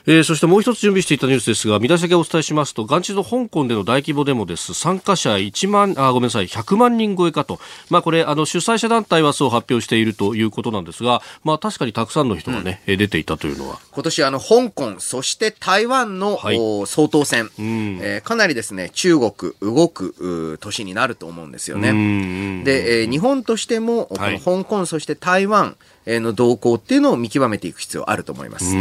[0.05, 4.73] えー、そしてもう一つ準備していたニュースですが見出しだけお伝えしますと元日の香港での大規模デモです。
[4.73, 13.79] 参加者1万あごめんなさい100万人超えかと、まあ、これあの主催者団体はそう発表しているということなんですが、まあ、確かにたくさんの人がね、うん、出ていたというのは。
[13.91, 22.63] 今年あの香港そして台湾の、はい、総統選、うん、えー、かなりですね中国動く年になると思うんですよね。
[22.65, 28.75] で、えー、日本としてもこの香港、そして台湾の動向っていうのを見極めていく必要あると思います。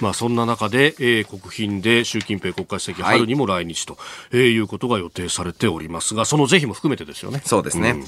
[0.00, 3.96] まあそんな中で、えー、国賓で習近平国家主席、春にも来日と、
[4.32, 7.42] えー、いうことが予定されておりますが、その是非も含めてですよね。
[7.44, 7.90] そうですね。
[7.90, 8.04] うん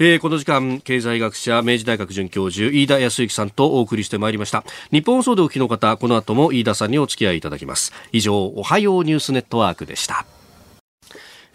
[0.00, 4.62] えー、この時間、経済学者、明治大学准教授、飯田康之さんとお送りしてまいりました。
[4.92, 7.92] 日本放送でお聞きの方、この後も飯田さんにお付き合いいただきます。
[8.12, 10.24] 以上、おはようニュースネットワークでした。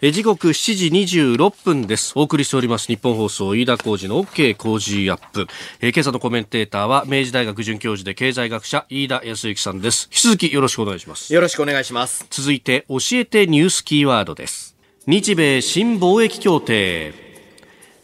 [0.06, 2.12] え時刻7時26分です。
[2.14, 5.46] お送りしております日本放送飯田浩二の OK 工事アップ。
[5.80, 10.10] え今朝のコメンテーターは明治大学准教授で経済学者飯田康之さんです。
[10.12, 11.32] 引き続きよろしくお願いします。
[11.32, 12.26] よろしくお願いします。
[12.28, 14.76] 続いて教えてニュースキーワードです。
[15.06, 17.14] 日米新貿易協定。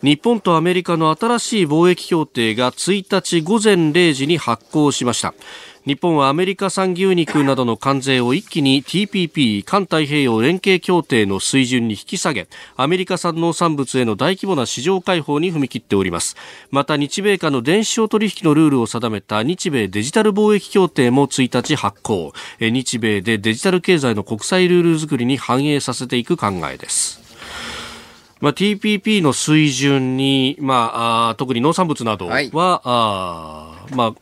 [0.03, 5.35] 日本とアメリカの新しい貿易協定が1日午前0時に発行しました。
[5.87, 16.37] 日本はアメリカ産牛肉などの関税を一気に TPP 環太平洋連携協定の水準に引き下げアメリカ産農産物への大規模な市場開放に踏み切っております。
[16.71, 22.35] また日米間の電子商取引のルールを定めた日米デジタル貿易協定も1日発行。
[22.61, 27.21] 日米でデジタル経済の国際ルール作りに反映させていく考えです。
[28.41, 34.15] まあ、TPP の水準に、まあ、あ特に農産物などは、はい、あまあ、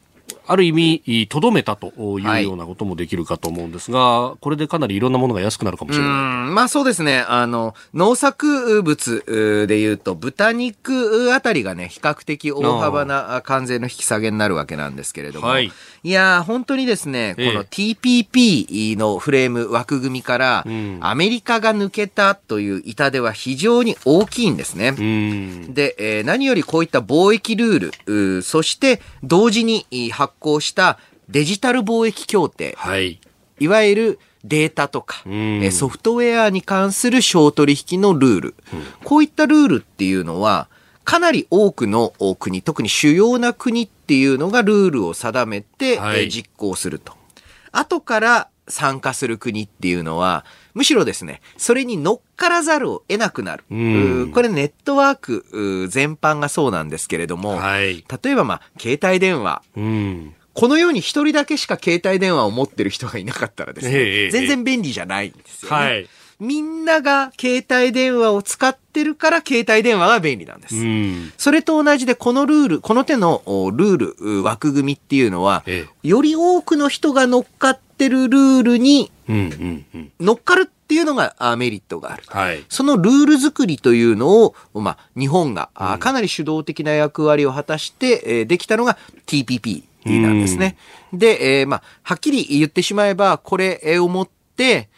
[0.49, 6.13] ある意味、とどめたというようなこともできるかと思うんですが、はい、これでかなりいろんなものが安くなるかもしれない。
[6.51, 7.25] まあそうですね。
[7.29, 15.71] あの、農作物で言うと、豚肉あたりがね、比較的大幅な関税の引き下げになるわけなんですけれども、はい、
[16.03, 20.65] いや本当にですね、この TPP のフレーム枠組みから、
[21.01, 24.93] アメリカが抜けたという痛手は非常に大きいんですね。
[24.93, 30.99] で、えー、何よりこういった貿易ルール、そして同時に発行した
[31.29, 33.21] デジタル貿易協定、はい、
[33.59, 35.25] いわゆるデータとか、
[35.73, 40.69] ソフトウェアに関する商取引のルール、うん、こういったルールっていうのは、
[41.05, 47.15] かなり多くの国、特に主要な国っていうのがルールを定めて、はい、実行すると。
[47.73, 50.45] 後から参加する国っていうのは、
[50.79, 53.65] むしろですね、それに乗っからざるを得なくなる。
[53.69, 59.63] これネットワーク全般がそうなんですけれども、はい、例えばまあ、携帯電話。
[59.75, 65.77] この世に一人だけしか携帯電話を持ってる人がいなかったらですね、えー、全然便利じゃないんですよね。
[65.77, 70.77] はい、みんなが携帯電話を使ってるから携帯電話が便利なんです。
[71.37, 73.43] それと同じでこのルール、この手の
[73.75, 73.97] ルー
[74.41, 79.11] ル、枠組みっていうのは、えー、より多くの人が乗っかってるルールに
[80.21, 82.25] 乗っかるっていうのがメリットがある。
[82.27, 90.77] はい、そのルール作りというのを、まあ、日本がかなり主導的な役割を果たしてできたのが TPP なんですね。
[91.13, 94.89] で、えー、まあ、はっきり言ってしまえば、これをもって、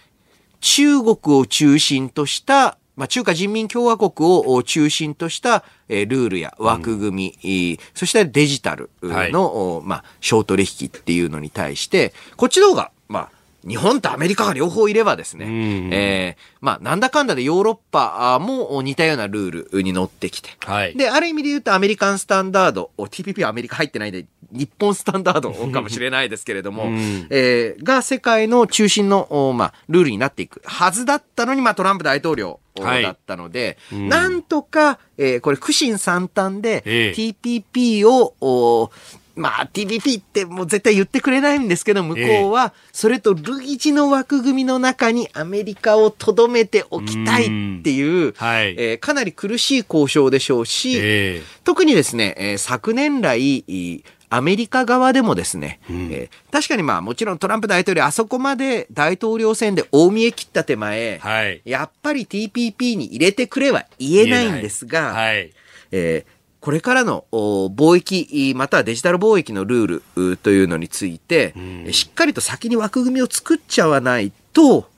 [0.60, 13.30] 中国を中心としたまあ、中華人民共和国を中心とした、えルールや枠組み、うん、そしてデジタルの、はい、まあ、商取引っていうのに対して、こっちの方が、まあ、
[13.66, 36.82] 日本とアメリカが両方いればですね、うん、えー、まあ、なんだかんだでヨーロッパも似たようなルールに乗ってきて、はい、で、ある意味で言うとアメリカンスタンダード、TPP はアメリカ入ってないんで、日本スタンダードかもしれないですけれども、うん、えー、が世界の中心の、まあ、ルールになっていくはずだったのに、まあ、トランプ大統領だったので、はいうん、なんとか、えー、これ、苦心惨憺で、
[37.14, 38.90] TPP を、
[39.36, 65.52] まあ TPP ってもう絶対言ってくれないんですけど、向こうはそれと類似の枠組みの中にアメリカをとどめておきたいっていう、はい、えー、かなり苦しい交渉でしょうし、えー、特にですね、えー、昨年来、アメリカ側でもですね、うん、えー、確かにまあもちろんトランプ大統領あそこまで大統領選で大見え切った手前、はい、やっぱり TPP に入れてくれは言えないんですが、はい、
[65.90, 70.02] えーこれからの貿易、またはデジタル貿易のルー
[70.32, 74.88] ルというのについて、うん、しっかりと先に枠組みを作っちゃわないと、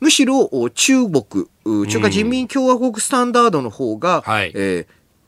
[0.00, 1.46] むしろ中国、
[1.88, 4.22] 中華人民共和国スタンダードの方が、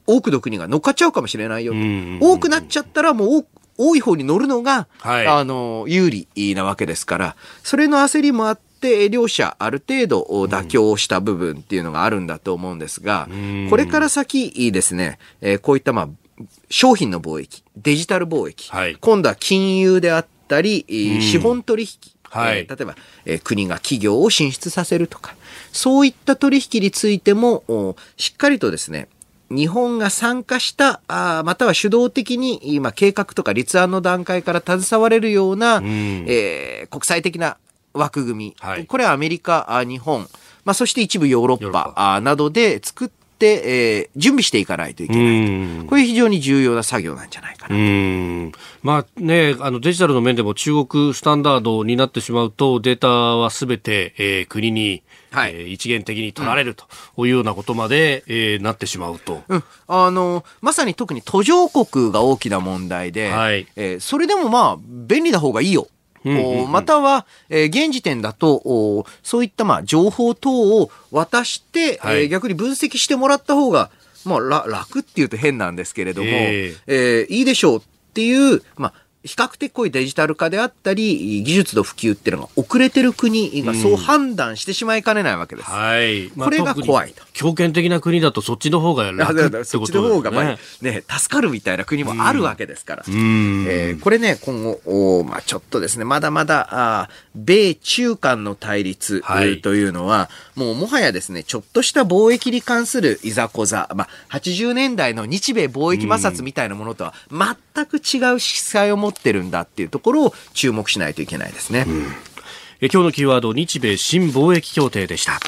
[0.07, 1.78] 多くの国が乗っかっちゃうかもしれないよと。
[2.26, 3.46] 多くなっちゃったらもう
[3.78, 13.29] 多い方に乗るのが、はい、あの、有利なわけですから、それの焦りもあって、って両者ある程度妥協した部分っていうのがあるんだと思うんですが、
[13.70, 16.09] これから先ですね、えこういったまあ
[16.70, 20.85] 商品の貿易、デジタル貿易、はい、今度は金融であったり、
[21.22, 21.89] 資本取引、
[22.24, 25.35] はい、えー、例えば、えー、国が企業を進出させるとか、
[25.72, 29.09] そういった取引についても、しっかりとですね、
[29.49, 37.57] 日本が参加した、あまたは主導的に今計画とか立案の段階から携われるような、うえー、国際的な
[37.97, 40.28] 枠組み、はい、これはアメリカ、日本、
[40.64, 45.86] まあ、そして一部ヨーロッパなどで作って、えー、準備していかないといけないと。
[45.86, 48.59] これ非常に重要な作業なんじゃないかなと。
[48.82, 56.86] まあね、あのデジタルの面でも中国スタンダードになってしまうと、データはすべて、えー、国に、はい、えー、一元的に取られると
[57.18, 63.66] いうようなことまで、うん、えー、なってしまうと、うん、あのまさに特に途上国が大きな問題で、はい。
[63.76, 65.88] えー、それでもまあ便利な方がいいよ
[66.68, 70.51] または、えー、現時点だと、そういったまあ情報等
[70.81, 73.91] を渡して、はい、えー、逆に分析してもらった方が、
[74.24, 78.93] まあ、楽っていうと変なんですけれども、えー、えー、いいでしょうっていう、まあ、
[79.27, 85.70] 比較的こういうデジタル化であったり、技術の普及っていうのが遅れてる国がそう判断してしまいかねないわけです。
[85.70, 86.31] うん、はい。
[86.37, 87.22] まあ、これが怖いと。
[87.33, 89.81] 強権的な国だとそっちの方が楽 ってことですね。
[89.81, 93.05] そっちの方が、まあ、ね、助かるみたいな国もあるわけですから。
[93.07, 111.85] うん、えー、これね、今後、おまあちょっとですね、まだまだ、あ米中間の対立、はい、というのは、もうもはやですね、ちょっとした貿易に関するいざこざ、まあ80年代の日米貿易摩擦みたいなものとは全く違う色彩を持ってってるんだっていうところを注目しないといけないですね。
[111.89, 112.03] うん、
[112.81, 115.41] え今日のキーワード日米新貿易協定でした。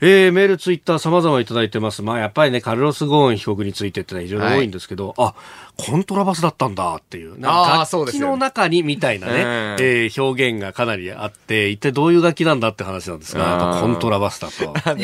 [0.00, 2.02] えー、メール、ツイッター様々いただいてます。
[2.02, 5.34] まあ、やっぱりね、カルロス・ゴーン被告についてってのは非常に多いんですけど、はい、あ、
[5.76, 7.38] コントラバスだったんだっていう。
[7.40, 9.42] なんか楽器の中にみたいなね、ね
[9.80, 14.74] えー、表現がかなりあって、一体どういう楽器なんだって話なんですが、コントラバスだと。
[14.84, 14.96] あの、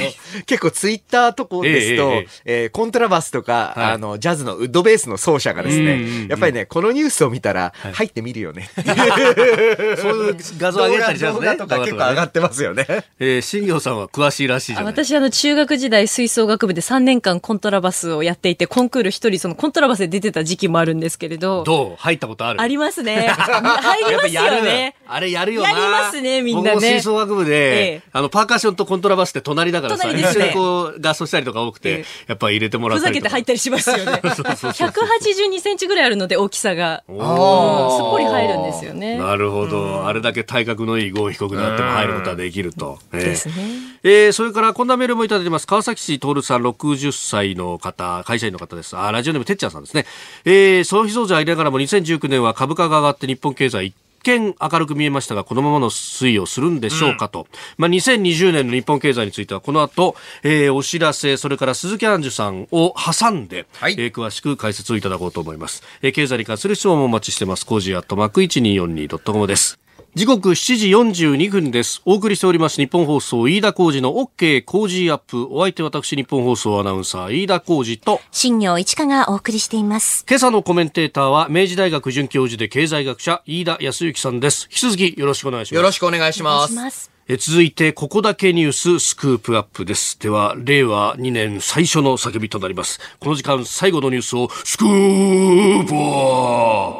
[0.46, 8.68] 結構ツイッターとこですと、えー、えー、コントラバスとか、はい、あの、ジャズのウッドベースの奏者がですね、やっぱりね、このニュースを見たら、入ってみるよね。
[8.76, 11.56] そういう画像上げたりしますね。
[11.56, 12.86] とか結構上がってますよね。
[13.18, 14.92] えー、新業さんは詳しいらしいじゃない？
[14.92, 21.64] 私、あの、中学学時代吹奏楽部で3年間コントラバスをやっていて、コンクール一人そのコントラバスで出てた時期もあるんですけれど。
[21.64, 21.96] どう？
[21.98, 22.60] 入ったことある？
[22.60, 23.28] ありますね。
[23.32, 24.94] 入りますよね。
[25.06, 25.70] あれやるよな。
[25.70, 26.80] やりますね、みんなね。
[26.80, 34.04] 吹奏楽部で、ええ、あの、パーカッションとコントラバスって隣だからさ、一緒にこう、合奏したりとか多くて、え、やっぱ入れてもらったりふざけて入ったりしますよね。
[34.22, 37.02] 182センチぐらいあるので、大きさが。
[37.08, 39.18] すっぽり入るんですよね。
[39.18, 40.06] なるほど。
[40.06, 42.98] あれだけ体格のいいゴー被告であっても入ることはできると。
[43.12, 43.54] ですね。
[44.02, 45.66] えー、それからこんなメールもいただいてます。
[45.66, 48.96] 川崎市徹さん60歳の方、会社員の方です。
[48.96, 50.06] あ、ラジオネームてっちゃんさんですね。
[50.50, 57.40] えー、その日増じありながらも2019年は株価が上がって日本経済一に明るく見えましたが、このままの推移をするんでしょうかと。
[57.40, 57.46] うん、
[57.76, 65.82] まあ、2020年の日本経済については、この後、えー、お知らせ、それから鈴木杏樹さんを挟んで、はい、えー、詳しく解説をいただこうと思います。
[66.00, 67.66] えー、経済に関する質問もお待ちしてます。
[67.66, 69.78] cozy アットマーク 1242.com です。
[70.14, 72.00] 時刻7時42分です。
[72.04, 75.46] お送りしております日本放送飯田浩二の OK 工事アップ。
[75.50, 80.24] お相手私ニッポン放送アナウンサー飯田浩司と新行市佳がお送りしています。
[80.26, 84.66] 今朝のコメンテーターは明治大学准教授で経済学者飯田康之さんです。
[84.70, 85.76] 引き続きよろしくお願いします。
[85.76, 87.10] よろしくお願いします。
[87.28, 90.18] え続いて、ここだけニューススクープアップです。
[90.18, 92.98] では、令和2年最初の叫びとなります。
[93.20, 96.92] この時間、最後のニュースを、スクープア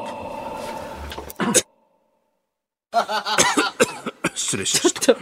[1.45, 1.68] ップ
[4.35, 5.17] 失礼しました。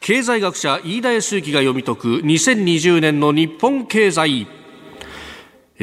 [0.00, 4.46] 経済学者飯田康之が読み解く2020年の日本経済。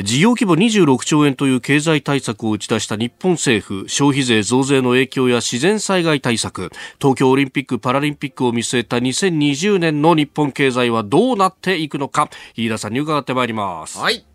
[0.03, 13.97] 事業規模26兆円という経済対策を打ち出した日本政府消費税増税の影響や自然災害対策東京オリンピック・パラリンピックを見据えた2020年の日本経済はどうなっていくのか飯田さんに伺ってまいります。
[13.97, 14.25] はい、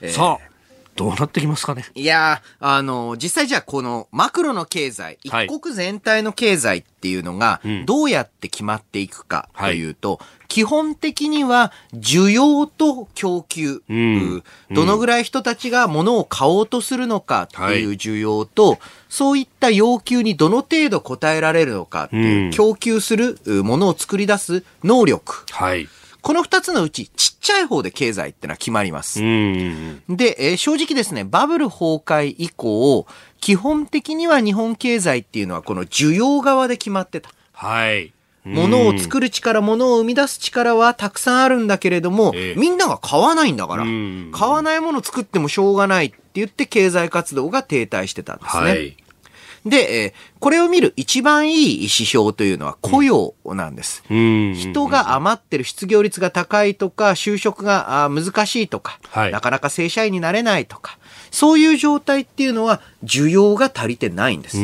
[0.00, 0.53] えー、さあ
[0.96, 1.84] どうなってきますかね？
[1.94, 18.78] いやあの、実際じゃあこのマクロの経済、一国全体の経済っていうのが、どうやって決まっていくかというと、はい、基本的には需要と供給、うん、どのぐらい人たちが物を買おうとするのかっていう需要と、はい、
[19.08, 25.44] そういった要求にどの程度応えられるのかっていう、供給するものを作り出す能力。
[25.50, 25.88] はい
[26.24, 29.18] この二つのうち、ちっちゃい方で経済ってのは決まります。
[29.20, 33.06] で、えー、正直ですね、バブル崩壊以降、
[33.42, 37.28] 基本的には日本経済っていうのはこの需要側で決まってた。
[37.52, 38.14] はい。
[38.44, 43.84] 物を作る力、物を生み出す力はたくさんあるんだけれども、えー、みんなが買わないんだから、
[44.32, 48.62] 買わないものを作ってもしょうがないって言って経済活動が停滞してたんですね。
[48.62, 48.96] はい
[49.64, 54.04] で、えー、これを見る一番いい指標というのは雇用なんです。
[54.10, 60.98] うん、人が余ってる失業率が高いとか、就職が難しいとか、はい、なかなか正社員になれないとか、
[61.30, 64.58] そういう状態っていうのは需要が足りてないんです。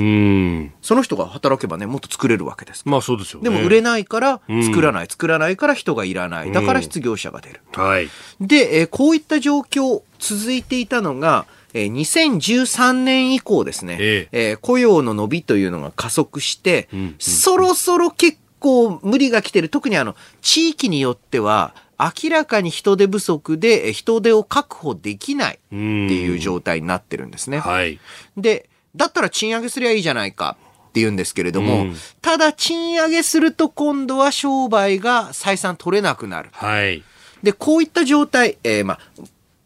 [0.82, 2.82] その人が働けばね、もっと作れるわけです。
[2.84, 6.52] まあそうですよ、ね、でも売れないから作らない、作らないから人がいらない。
[6.52, 7.60] だから失業者が出る。
[7.72, 8.08] はい。
[8.40, 19.68] で、えー、こういった状況続いていたのが、えー、2013年以降ですね、ええー、雇用の伸びというのが加速して、うんうん、そろそろ結構無理が来てる。
[19.68, 27.58] 特にあの、地域によっては、明らかに人手不足で人手を確保できないっていう状態になってるんですね。
[27.58, 28.00] はい。
[28.36, 30.56] で、だったら賃上げすりゃいいじゃないか
[30.88, 36.48] って言うんですけれども、うん、ただ賃上げすると今度は商売が採算取れなくなる。
[36.52, 37.02] はい。
[37.42, 39.00] で、こういった状態、えー、まあ、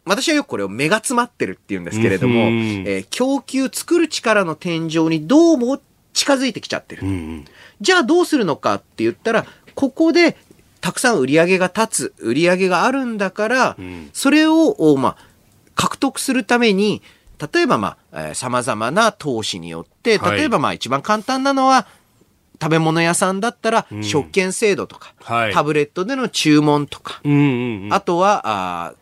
[0.05, 5.79] 私はよくこれを目が詰まってるって言うんですけれども、えー、供給作る力の天井にどうも
[6.13, 7.03] 近づいてきちゃってる。
[7.81, 10.37] じゃあどうするのかって言ったら、ここで
[10.79, 13.77] たくさん売り上げが立つ、売り上げがあるんだから、
[14.13, 15.17] それを、まあ、
[15.73, 17.01] 獲得するために、
[17.53, 21.87] 例えばまあ、えー、様々な投資によって、例えばまあ一番簡単なのは、
[22.61, 27.21] 食べ物屋さんだったら、食券制度とか、はい、タブレットでの注文とか、
[27.89, 28.93] あとは、あ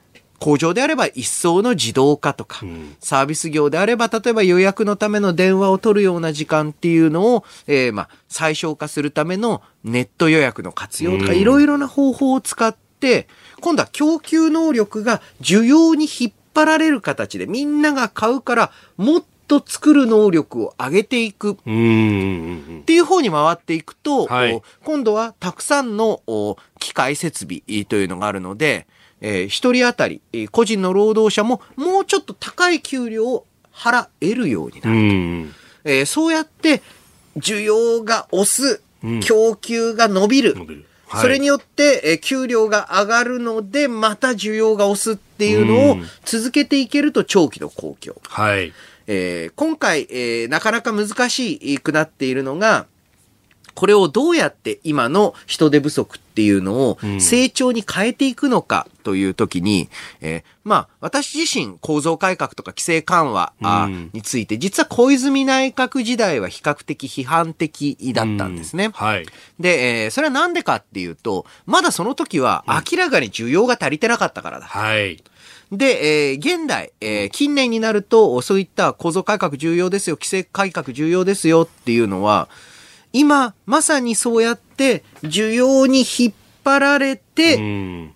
[0.44, 13.30] 工場であれば一層の自動化とか、うん、サービス業であれば、例えば予約のための電話を取るような時間っていうのを、えー、まあ、最小化するためのネット予約の活用とか、いろいろな方法を使って、
[13.62, 21.54] 今度は供給能力が需要に引っ張られる形でみんなが買うから、もっと作る能力を上げていく。
[21.54, 26.22] っていう方に回っていくと、はい、今度はたくさんの
[26.80, 28.88] 機械設備というのがあるので、
[29.24, 35.64] えー、一人当たり、えー、個人の労働者ももうちょっと高い給料を払えるようになると。
[35.86, 36.84] えー、そうやって
[37.38, 38.82] 需要が押す、
[39.22, 40.56] 供給が伸びる。
[41.08, 48.22] はい、それによって、えー、給料が上がるので、また需要が押すっていうのを続けていけると長期の公共。
[48.28, 48.74] はい。
[49.08, 52.88] えー、今回、えー、なかなか難しくなっているのが、
[53.76, 59.90] これをどうやって今の人手不足っていうのを成長に変えていくのかという時に、
[60.22, 63.54] うん、えー、まあ、私自身構造改革とか規制緩和、
[64.14, 68.86] について、実は小泉内閣時代は比較的批判的だったんですね。
[68.86, 69.26] うん、はい。
[69.60, 74.66] で、えー、それはなんでかっていうと、まだその時は明らかに需要が足りてなかったからだ。
[74.66, 75.24] はい。
[75.72, 82.48] で、えー、現代、えー、近年になると、そういった構造改革重要ですよ、規制改革重要ですよっていうのは、
[83.14, 86.34] 今、まさにそうやって需要に引っ
[86.64, 88.12] 張られて、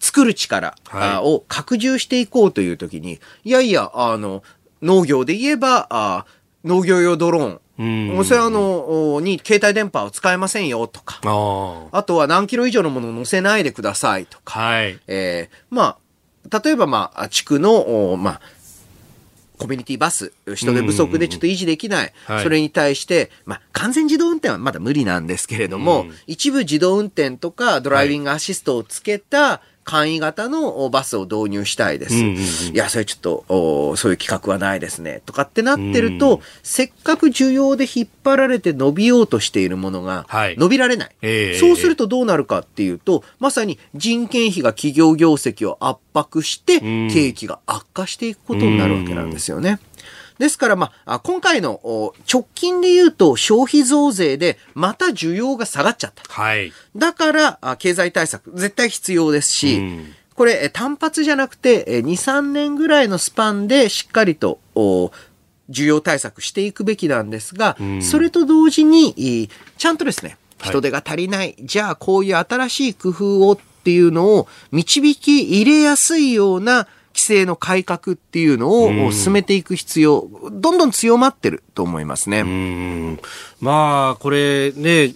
[0.00, 0.74] 作る力
[1.22, 4.42] を拡充していこうというときに、いやいや、あの、
[4.82, 6.26] 農業で言えば、あ
[6.64, 7.60] 農業用ドローン。
[7.78, 11.20] うん、それあの、に携帯電波を使えませんよとか。
[11.92, 14.60] あとは何キロ以上のものを載せないでくださいとか。
[14.60, 15.00] はい。
[15.06, 15.96] えー、ま
[16.52, 18.40] あ、例えばまあ、地区の、まあ、
[19.60, 22.12] コミュニティバス、人手不足でちょっと維持できない。
[22.42, 32.14] それに対して、まあ、完全自動運転はまだ無理なんですけれども、うん、一部自動運転とかドライビングアシストをつけた、簡易型のバスを導入したいです。
[32.14, 35.20] うんうんうん、いや、それちょっと、そういう企画はないですね。
[35.26, 41.08] とかってなってると、うん、せっかく需要で引っ張られて伸びようとしているものが、伸びられない。
[41.08, 49.80] はいえー、そうするとどうなるかっていうと、まさに人件費が企業業績を圧迫して、景気が悪化していくことになるわけなんですよね。
[50.40, 56.22] ですから、まあ、今回の直近で言うと消費増税でまた需要が下がっちゃった。
[56.32, 56.72] はい。
[56.96, 64.60] だから、経済対策絶対必要ですし、うん、これ単発じゃなくて2、3年ぐらいのスパンでしっかりと
[65.68, 83.18] 需要対策していくべきなんですが、うん、それと同時に、ちゃんとですね、人手が足りない、はい、じゃあこういう新しい工夫をっていうのを導き入れやすいような規制の改革っていうのを進めていく必要、どんどん強まってると思いますね。
[83.60, 85.12] まあ、これね、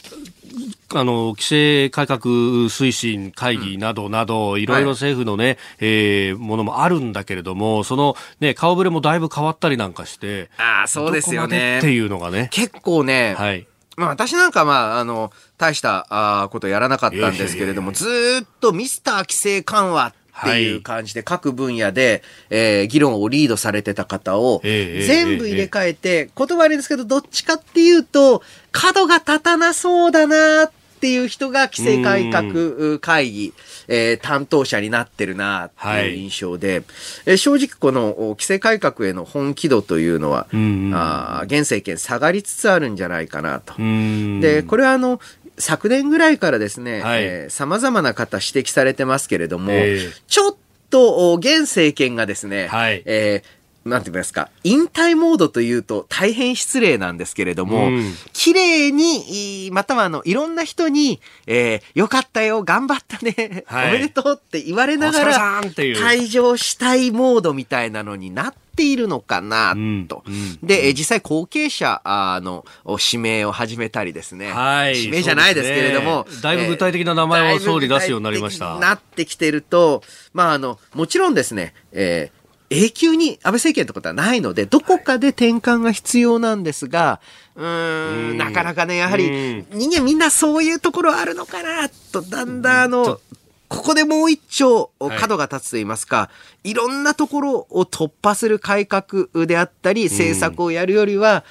[0.93, 2.21] あの、規制改革
[2.69, 11.79] 推進会議などなど、いろいろ政府のね、はい、えー、ものもあるんだけれども、そのね、顔ぶれもだいぶ変わったりなんかして、ああ、そうですよね。
[11.79, 12.49] っていうのがね。
[12.53, 13.67] 結構ね、はい。
[13.97, 30.71] まあ私なんかまあ、あの、大したあことやらなかったんですけれども、ずっとミスター規制緩和っていう感じで、各分野で、えー、議論をリードされてた方を、全部入れ替えて、言葉悪いですけど、どっちかっていうと、角が立たなそうだなっ
[31.01, 33.55] ていう人が規制改革会議、
[33.89, 36.85] えー、担当者になってるなっていう印象で、はい、
[37.27, 40.49] えー、正直この規制改革への本気度というのは、
[40.95, 43.75] あ現政権下がりつつあるんじゃないかなと。
[43.77, 45.21] で、これはあの、
[45.59, 47.25] 昨年ぐらいからですね、はい。
[47.25, 50.57] えー、様々な方指摘されてますけれども、えー、ちょっ
[50.91, 69.75] と現政権がですね、はい、えーなんて言いますか、引退モードというと大変失礼なんですけれども、うん、綺麗に、またはあの、いろんな人に、えー、よかったよ、頑張ったね、はい、おめでとうって言われながら、退場したいモードみたいなのになっているのかな
[70.09, 70.23] と。
[70.27, 74.51] うんうん、で、実際後継者の指名を始めたりですね。
[74.51, 76.27] はい、指名じゃないですけれども。
[76.29, 78.79] ね、だいぶ具体的な名前を総理出すようになりました。
[78.79, 82.44] なってきてると、まああの、もちろんですね、えー
[82.75, 87.21] 永久に安倍政権ってことはないので、どこかで転換が必要なんですが、
[87.57, 93.21] うん、なかなかね、やはり、人間みんなそういうところあるのかな、と、だんだんあの、
[93.69, 96.31] ここでもう一丁角が立つと言いますか、は
[96.65, 101.45] い、いろんなところを突破する改革であったり、政策をやるよりは、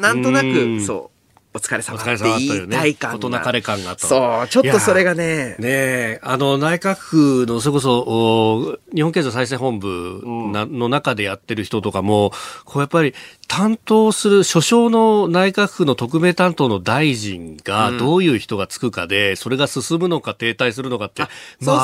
[0.00, 1.17] なんとなく、そう、
[1.58, 3.16] お疲れ様って言いたい感が。
[3.18, 4.06] 事なかれ感がと。
[4.06, 5.56] そう、ちょっとそれがね。
[5.58, 12.32] ねあの、内閣府の、それこそ、日本経済再生本部の中でやってる人とかも、
[12.64, 13.14] こうやっぱり、
[13.48, 21.24] 担当する首相の内閣府の特命担当の大臣がどういう人がつくかで、それが進むのか停滞するのかって、
[21.60, 21.74] 全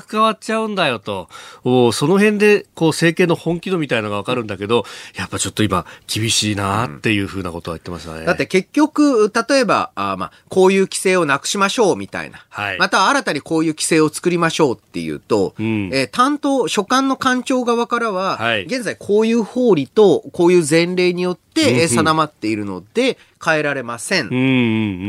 [0.00, 1.28] く変わっちゃうんだよと。
[1.62, 4.84] おその辺で、こう、政権の本気度みたいなのがわかるんだけど、
[5.16, 8.24] やっぱちょっと今、厳しいなっていうふうなことは言ってましたね。
[8.26, 12.44] だって結局、例えば、あまあ、こういう規制をなくしましょうみたいな。
[12.48, 12.78] はい。
[12.78, 24.28] また新たにこういう規制を作りましょうっていうと、うん、えー、担当、所管の官庁側からは、はい、現在こういう法理と、こういう前例によって定まっているので、変えられません。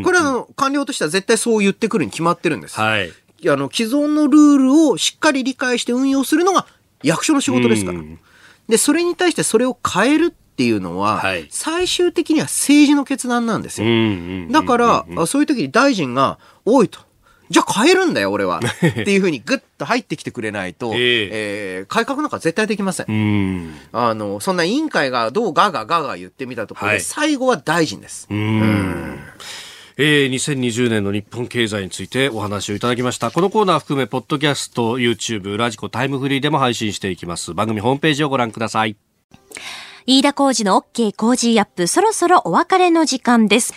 [0.04, 2.80] これは官僚としては絶対そう言ってくるに決まってるんです。
[2.80, 3.12] はい。
[3.50, 6.66] あの、既存のルールをしっかり理解して運用するのが
[7.04, 8.00] 役所の仕事ですから。
[8.68, 13.88] で、それに対してそれを変えるっていうのは、はい、最終的には政治の決断なんですよ。
[14.52, 17.00] だから、そういう時に大臣が、多いと。
[17.54, 18.60] じゃあ変えるんだよ、俺は。
[18.66, 23.12] っていうふうにグッと入ってきてくれないと、えー、えー、改革なんか絶対できません。
[23.12, 28.28] んあの、そんな委員会がどうガガガガ言ってみたところで、はい、最後は大臣です。
[28.30, 29.20] うん
[29.96, 33.30] えー、2020年の日本経済についてお話をいただきました。
[33.30, 37.54] このコーナー含め、ポッドキャスト、YouTube、ラジコ、タイムフリーでも配信していきます。
[37.54, 38.98] 番組ホームページをご覧ください。
[40.08, 43.74] 飯田浩二の OK 工事アップ、そろそろお別れの時間です。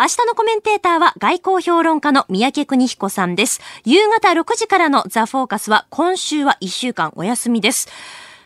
[0.00, 3.60] 明日のコメンテーターは外交評論家の三宅邦彦さんです。
[3.84, 7.88] 夕方6時からのザ・フォーカスは今週は1週間お休みです。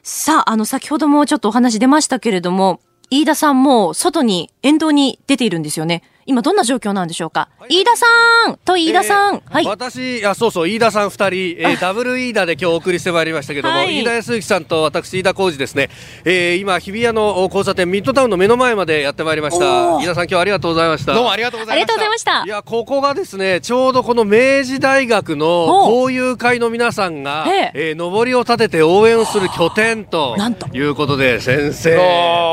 [0.03, 2.81] さあ、あの、先ほどもちょっとお話出ましたけれども、
[3.11, 6.03] 飯田さんも外に、沿道に出ているんですよね。
[6.25, 8.07] 今どんな状況なんでしょうか、はい、飯田さ
[8.53, 9.67] んと飯田さん、えー、はい。
[9.67, 15.91] 私、あ、そうそう、飯田さん二人、えー、ダブル飯田で今日お送りしてまいりましたけども、はい、飯田康之さんと私、飯田浩二ですね、
[16.25, 19.99] えー、今、日比谷の交差点、ミッドタウンの目の前までやってまいりました。
[19.99, 21.15] 飯田さん、今日はありがとうございました。
[21.15, 21.93] どうもありがとうございました。
[21.93, 22.45] ありがとうございました。
[22.45, 30.37] いや、ここがですね、ちょうどこの明治大学の交友会の皆さんが、えー、上りを立てて応援をする拠点と
[30.73, 31.97] いうことで、先生。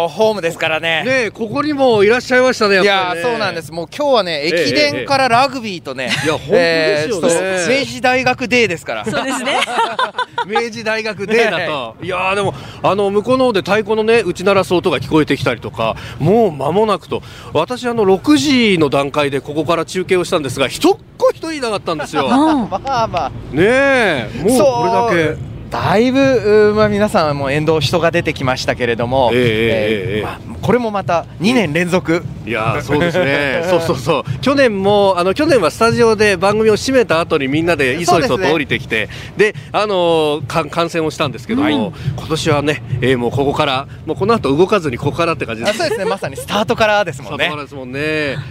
[0.10, 1.04] ホームですからね。
[1.04, 3.59] ねここにもいらっしゃいましたね、ねいや、そうなんです。
[3.72, 7.80] もう今日はね、駅伝からラグビーとね、いや、本当ですよね。
[7.80, 9.06] 明治大学デーですから。
[9.06, 9.60] そうですね。
[10.48, 11.96] 明治大学デーだと。
[12.02, 17.22] いやでも、あの、向こうの方で太鼓のね、打ち鳴らす音が聞こえてきたりとか、もう間もなくと、
[17.54, 22.28] 私、あの、6時の段階でここから中継をしたんですが、一っ子一人いなかったんですよ。
[22.28, 23.32] まあまあ。
[23.52, 25.49] ねえ、もうこれだけ。
[25.70, 33.64] だいぶ、まあ、皆さんも沿道人が出てきましたけれども、えー、えー、まあ、これもまた2年連続、いやそうですね。
[33.70, 34.40] そうそうそう。
[34.42, 46.06] 去年もあの去年はスタジオで番組を締めた後にみんなでいそいそと降りてきてで、ね、あの観戦をしたんですけども、はい、今年はね、えー、もうここからもうこの後動かずにここからって感じです、そうですね。
[46.06, 47.38] まさにスタートからですもんね。
[47.38, 48.00] スタートからですもんね、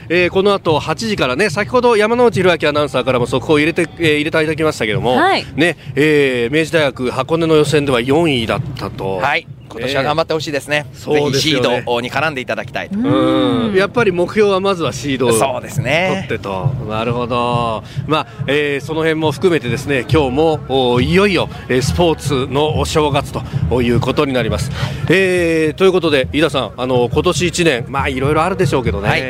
[0.08, 9.16] えー、この後8時からね先ほど山内弘明アナウンサーからも速報を入れて、えー、入れていただきましたけども、はい、ねえー、明治大学箱根の予選では4位だったと。
[9.16, 12.98] はい今年は頑張ってほしいですね、えー、ぜひシードに絡んでいただきたいと。
[12.98, 13.74] うん。
[13.74, 16.26] やっぱり目標はまずはシードをそうですね。
[16.28, 16.66] 取ってと。
[16.88, 21.48] なるほど、まあえー、その辺も含めてですね今日もいよいよ
[21.80, 24.70] スポーツのお正月ということになります、
[25.10, 29.20] えー、ということで飯田さんあの今年1年まあいろいろあるでしょうけどね、はい。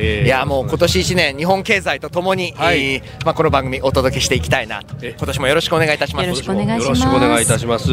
[0.00, 4.94] えー、いやもう今年1年日本経済とともに、はい、えー、まあ、この番組お届けしていきたいなと。
[5.04, 6.26] 今年もよろしくお願いいたします。
[6.26, 6.82] よろしくお願いします。
[6.84, 7.90] よろしくお願いいたします、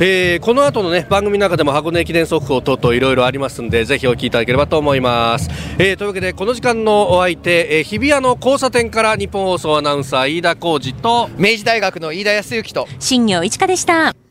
[0.00, 14.27] えー、この後のね番組の中でも箱根駅伝速報等々いろいろありますんでぜひお聞きいただければと思います、えー、というわけでこの時間のお相手、えー、日比谷の交差点から日本放送アナウンサー飯田浩二と明治大学の飯田康之と新業一華でした